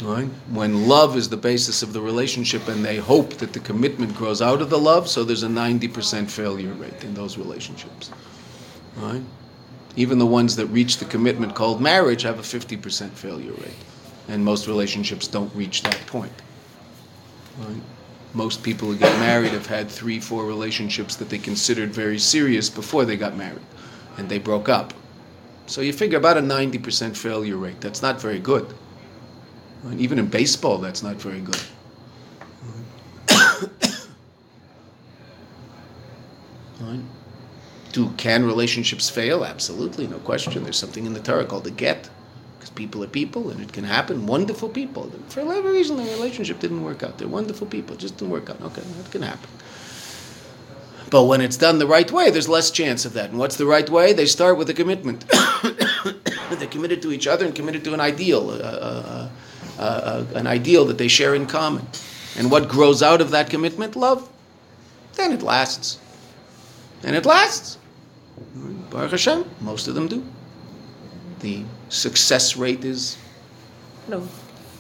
[0.04, 0.28] Right?
[0.50, 4.42] When love is the basis of the relationship and they hope that the commitment grows
[4.42, 8.12] out of the love, so there's a 90% failure rate in those relationships.
[8.98, 9.22] Right?
[9.96, 13.86] Even the ones that reach the commitment called marriage have a 50% failure rate.
[14.28, 16.34] And most relationships don't reach that point.
[17.60, 17.82] Right?
[18.34, 22.70] Most people who get married have had three, four relationships that they considered very serious
[22.70, 23.62] before they got married,
[24.18, 24.94] and they broke up.
[25.66, 27.82] So you figure about a 90% failure rate.
[27.82, 28.74] That's not very good.
[29.84, 31.60] And even in baseball, that's not very good.
[37.92, 39.44] Do can relationships fail?
[39.44, 40.64] Absolutely, no question.
[40.64, 42.10] There's something in the Torah called the get
[42.62, 44.28] because people are people and it can happen.
[44.28, 45.12] Wonderful people.
[45.30, 47.18] For whatever reason, the relationship didn't work out.
[47.18, 47.96] They're wonderful people.
[47.96, 48.62] Just didn't work out.
[48.62, 49.50] Okay, that can happen.
[51.10, 53.32] But when it's done the right way, there's less chance of that.
[53.32, 54.14] And what's the right way?
[54.14, 55.28] They start with a commitment.
[56.52, 59.30] They're committed to each other and committed to an ideal, uh, uh,
[59.80, 61.88] uh, uh, an ideal that they share in common.
[62.38, 63.96] And what grows out of that commitment?
[63.96, 64.30] Love.
[65.16, 65.98] Then it lasts.
[67.04, 67.80] And it lasts.
[68.92, 70.24] Baruch Hashem, most of them do.
[71.40, 73.18] The success rate is,
[74.08, 74.28] no.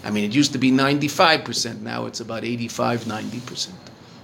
[0.03, 3.69] I mean, it used to be 95%, now it's about 85, 90%.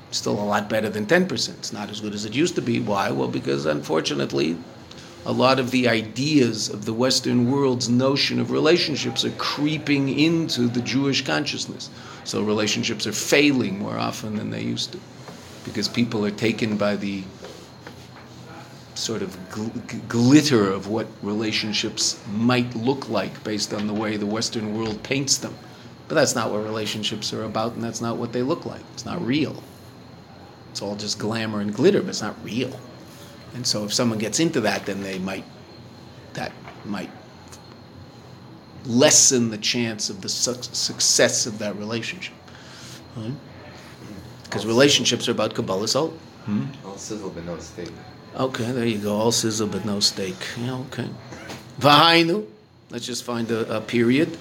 [0.09, 1.49] Still a lot better than 10%.
[1.49, 2.79] It's not as good as it used to be.
[2.79, 3.11] Why?
[3.11, 4.57] Well, because unfortunately,
[5.25, 10.69] a lot of the ideas of the Western world's notion of relationships are creeping into
[10.69, 11.89] the Jewish consciousness.
[12.23, 14.99] So relationships are failing more often than they used to
[15.65, 17.23] because people are taken by the
[18.97, 24.25] sort of gl- glitter of what relationships might look like based on the way the
[24.25, 25.55] Western world paints them.
[26.07, 28.81] But that's not what relationships are about, and that's not what they look like.
[28.93, 29.61] It's not real.
[30.71, 32.79] It's all just glamour and glitter, but it's not real.
[33.53, 35.45] And so if someone gets into that, then they might,
[36.33, 36.51] that
[36.85, 37.09] might
[38.85, 42.33] lessen the chance of the su- success of that relationship.
[44.43, 44.71] Because right?
[44.71, 46.09] relationships are about Kabbalah soul.
[46.45, 46.65] Hmm?
[46.85, 47.91] All sizzle but no steak.
[48.37, 49.15] Okay, there you go.
[49.15, 50.35] All sizzle but no steak.
[50.59, 51.09] Yeah, okay.
[51.79, 52.45] Vahainu.
[52.91, 54.37] Let's just find a, a period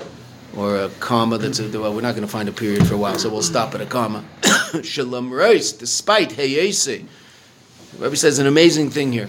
[0.54, 2.98] or a comma that's a, well, we're not going to find a period for a
[2.98, 4.24] while, so we'll stop at a comma.
[4.82, 7.06] Shalom reis, despite heyese.
[7.98, 9.28] Rabbi says an amazing thing here.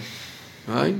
[0.66, 0.96] Right?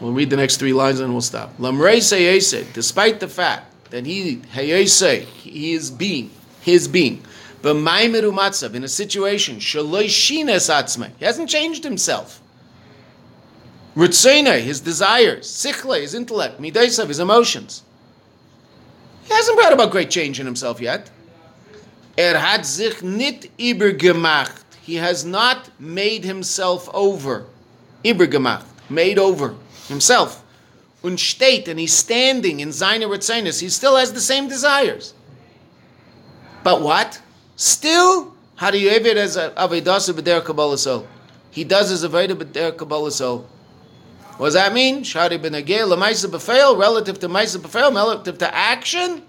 [0.00, 1.56] We'll read the next three lines and we'll stop.
[1.58, 7.22] Lamreis heyese, despite the fact that he heyese, he is being, his being.
[7.62, 11.10] B'maimeru matzav, in a situation, shaloi shines atzmei.
[11.18, 12.40] He hasn't changed himself.
[13.94, 15.46] Ritzene, his desires.
[15.46, 16.60] Sichle, his intellect.
[16.60, 17.82] Midaisav, his emotions.
[19.24, 21.10] He hasn't brought about great change in himself yet.
[22.18, 24.64] Er hat sich nit übergemacht.
[24.82, 27.46] He has not made himself over.
[28.04, 29.54] Übergemacht, made over
[29.88, 30.42] himself.
[31.02, 33.60] Und steht, and he's standing in seine Ritzenis.
[33.60, 35.14] He still has the same desires.
[36.62, 37.20] But what?
[37.60, 41.04] Still, how do you have it as avedasa b'der kabbalah?
[41.50, 43.44] He does his aveda b'der kabbalah.
[44.38, 45.02] What does that mean?
[45.04, 49.22] Shari b'nageh l'maisa b'feil, relative to maisa b'feil, relative to action.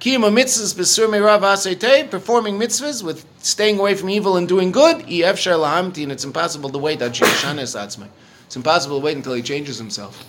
[0.00, 4.96] Kiyama mitzvahs b'sur meirav aseitei, performing mitzvahs with staying away from evil and doing good.
[5.06, 7.00] Efshar lahamti, and it's impossible to wait.
[7.00, 10.24] It's impossible to wait until he changes himself.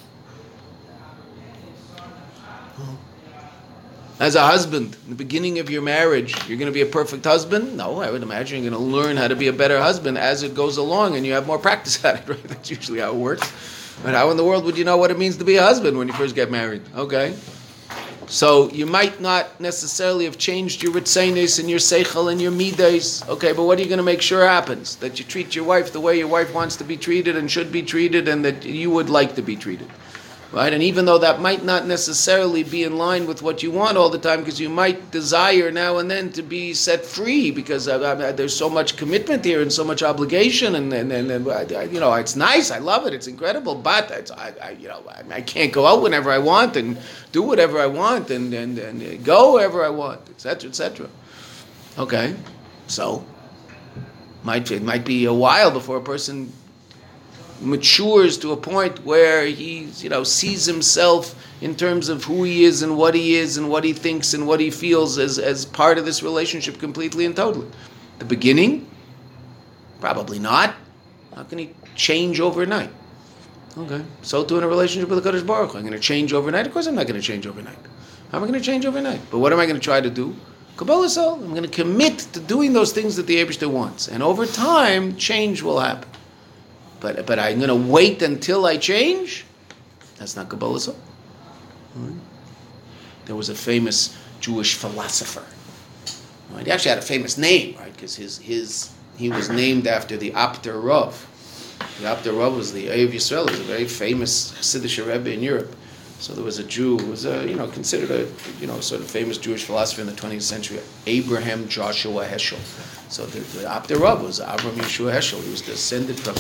[4.20, 7.26] As a husband, in the beginning of your marriage, you're going to be a perfect
[7.26, 7.76] husband?
[7.76, 10.44] No, I would imagine you're going to learn how to be a better husband as
[10.44, 12.44] it goes along and you have more practice at it, right?
[12.44, 13.52] That's usually how it works.
[14.04, 15.98] But how in the world would you know what it means to be a husband
[15.98, 16.84] when you first get married?
[16.96, 17.36] Okay.
[18.28, 23.28] So you might not necessarily have changed your ritzenis and your seichel and your midas.
[23.28, 24.96] Okay, but what are you going to make sure happens?
[24.98, 27.72] That you treat your wife the way your wife wants to be treated and should
[27.72, 29.90] be treated and that you would like to be treated
[30.54, 30.72] right?
[30.72, 34.10] And even though that might not necessarily be in line with what you want all
[34.10, 37.98] the time, because you might desire now and then to be set free, because uh,
[38.00, 41.80] uh, there's so much commitment here and so much obligation, and and, and, and uh,
[41.92, 45.04] you know it's nice, I love it, it's incredible, but it's, I, I you know
[45.10, 47.00] I, I, can't go out whenever I want and
[47.32, 50.70] do whatever I want and and, and go wherever I want, etc.
[50.70, 51.10] etc.
[51.98, 52.36] Okay,
[52.86, 53.26] so
[54.44, 56.54] might it might be a while before a person
[57.64, 62.66] matures to a point where he, you know, sees himself in terms of who he
[62.66, 65.66] is and what he is and what he thinks and what he feels as, as
[65.66, 67.68] part of this relationship completely and totally.
[68.20, 68.90] The beginning,
[70.00, 70.76] probably not.
[71.36, 72.92] How can he change overnight?
[73.76, 76.68] Okay, so too in a relationship with the Kadosh Baruch I'm going to change overnight.
[76.68, 77.78] Of course, I'm not going to change overnight.
[78.32, 79.20] How am I going to change overnight?
[79.32, 80.36] But what am I going to try to do?
[80.78, 81.36] Kabbalah soul.
[81.36, 85.16] I'm going to commit to doing those things that the Abishter wants, and over time,
[85.18, 86.10] change will happen.
[87.04, 89.46] But but I'm going to wait until I change.
[90.18, 90.96] That's not Kabbalah.
[91.96, 92.14] Right?
[93.26, 95.44] There was a famous Jewish philosopher.
[96.52, 96.66] Right?
[96.66, 97.92] He actually had a famous name, right?
[97.92, 101.28] Because his his he was named after the Apter Rav.
[102.00, 105.76] The Apter Rav was the Ohev Yisrael, was a very famous Hasidic Rebbe in Europe.
[106.20, 109.02] So there was a Jew who was a, you know considered a you know sort
[109.02, 112.62] of famous Jewish philosopher in the 20th century, Abraham Joshua Heschel.
[113.12, 113.42] So the,
[113.90, 115.44] the Rav was Abraham Yeshua Heschel.
[115.44, 116.36] He was descended from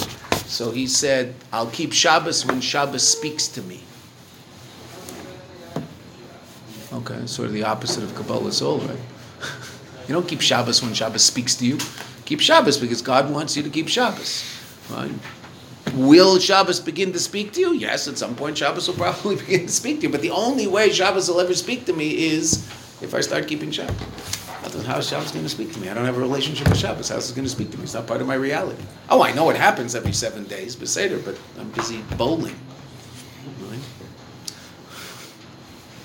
[0.46, 3.82] so he said, I'll keep Shabbos when Shabbos speaks to me.
[6.92, 9.00] Okay, sort of the opposite of Kabbalah soul, right?
[10.08, 11.78] you don't keep Shabbos when Shabbos speaks to you.
[12.26, 14.44] Keep Shabbos because God wants you to keep Shabbos.
[14.90, 15.12] Right?
[15.94, 17.74] Will Shabbos begin to speak to you?
[17.74, 20.10] Yes, at some point Shabbos will probably begin to speak to you.
[20.10, 22.68] But the only way Shabbos will ever speak to me is
[23.02, 24.43] if I start keeping Shabbos.
[24.64, 25.90] How is Shabbos going to speak to me?
[25.90, 27.10] I don't have a relationship with Shabbos.
[27.10, 27.84] How is it going to speak to me?
[27.84, 28.82] It's not part of my reality.
[29.10, 32.56] Oh, I know it happens every seven days, Beseder, but I'm busy bowling.
[33.60, 33.80] Right?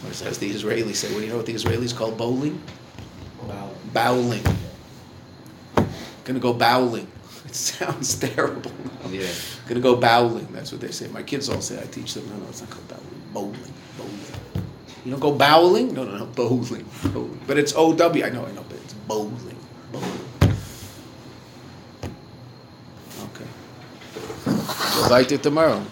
[0.04, 2.60] Or as the Israelis say, what do you know what the Israelis call bowling?
[3.42, 3.70] Wow.
[3.92, 4.44] Bowling.
[6.24, 7.06] Gonna go bowling.
[7.48, 8.70] It sounds terrible.
[9.08, 9.26] Yeah.
[9.66, 10.46] Gonna go bowling.
[10.52, 11.08] That's what they say.
[11.08, 11.80] My kids all say.
[11.80, 12.28] I teach them.
[12.28, 13.22] No, no, it's not called bowling.
[13.32, 13.72] Bowling.
[15.04, 15.94] You don't go bowling?
[15.94, 16.26] No, no, no.
[16.26, 16.86] Bowling.
[17.12, 17.40] bowling.
[17.46, 18.24] But it's O W.
[18.24, 19.56] I know, I know, but it's bowling.
[19.92, 20.56] Bowling.
[23.22, 23.48] Okay.
[24.46, 25.82] So, it tomorrow.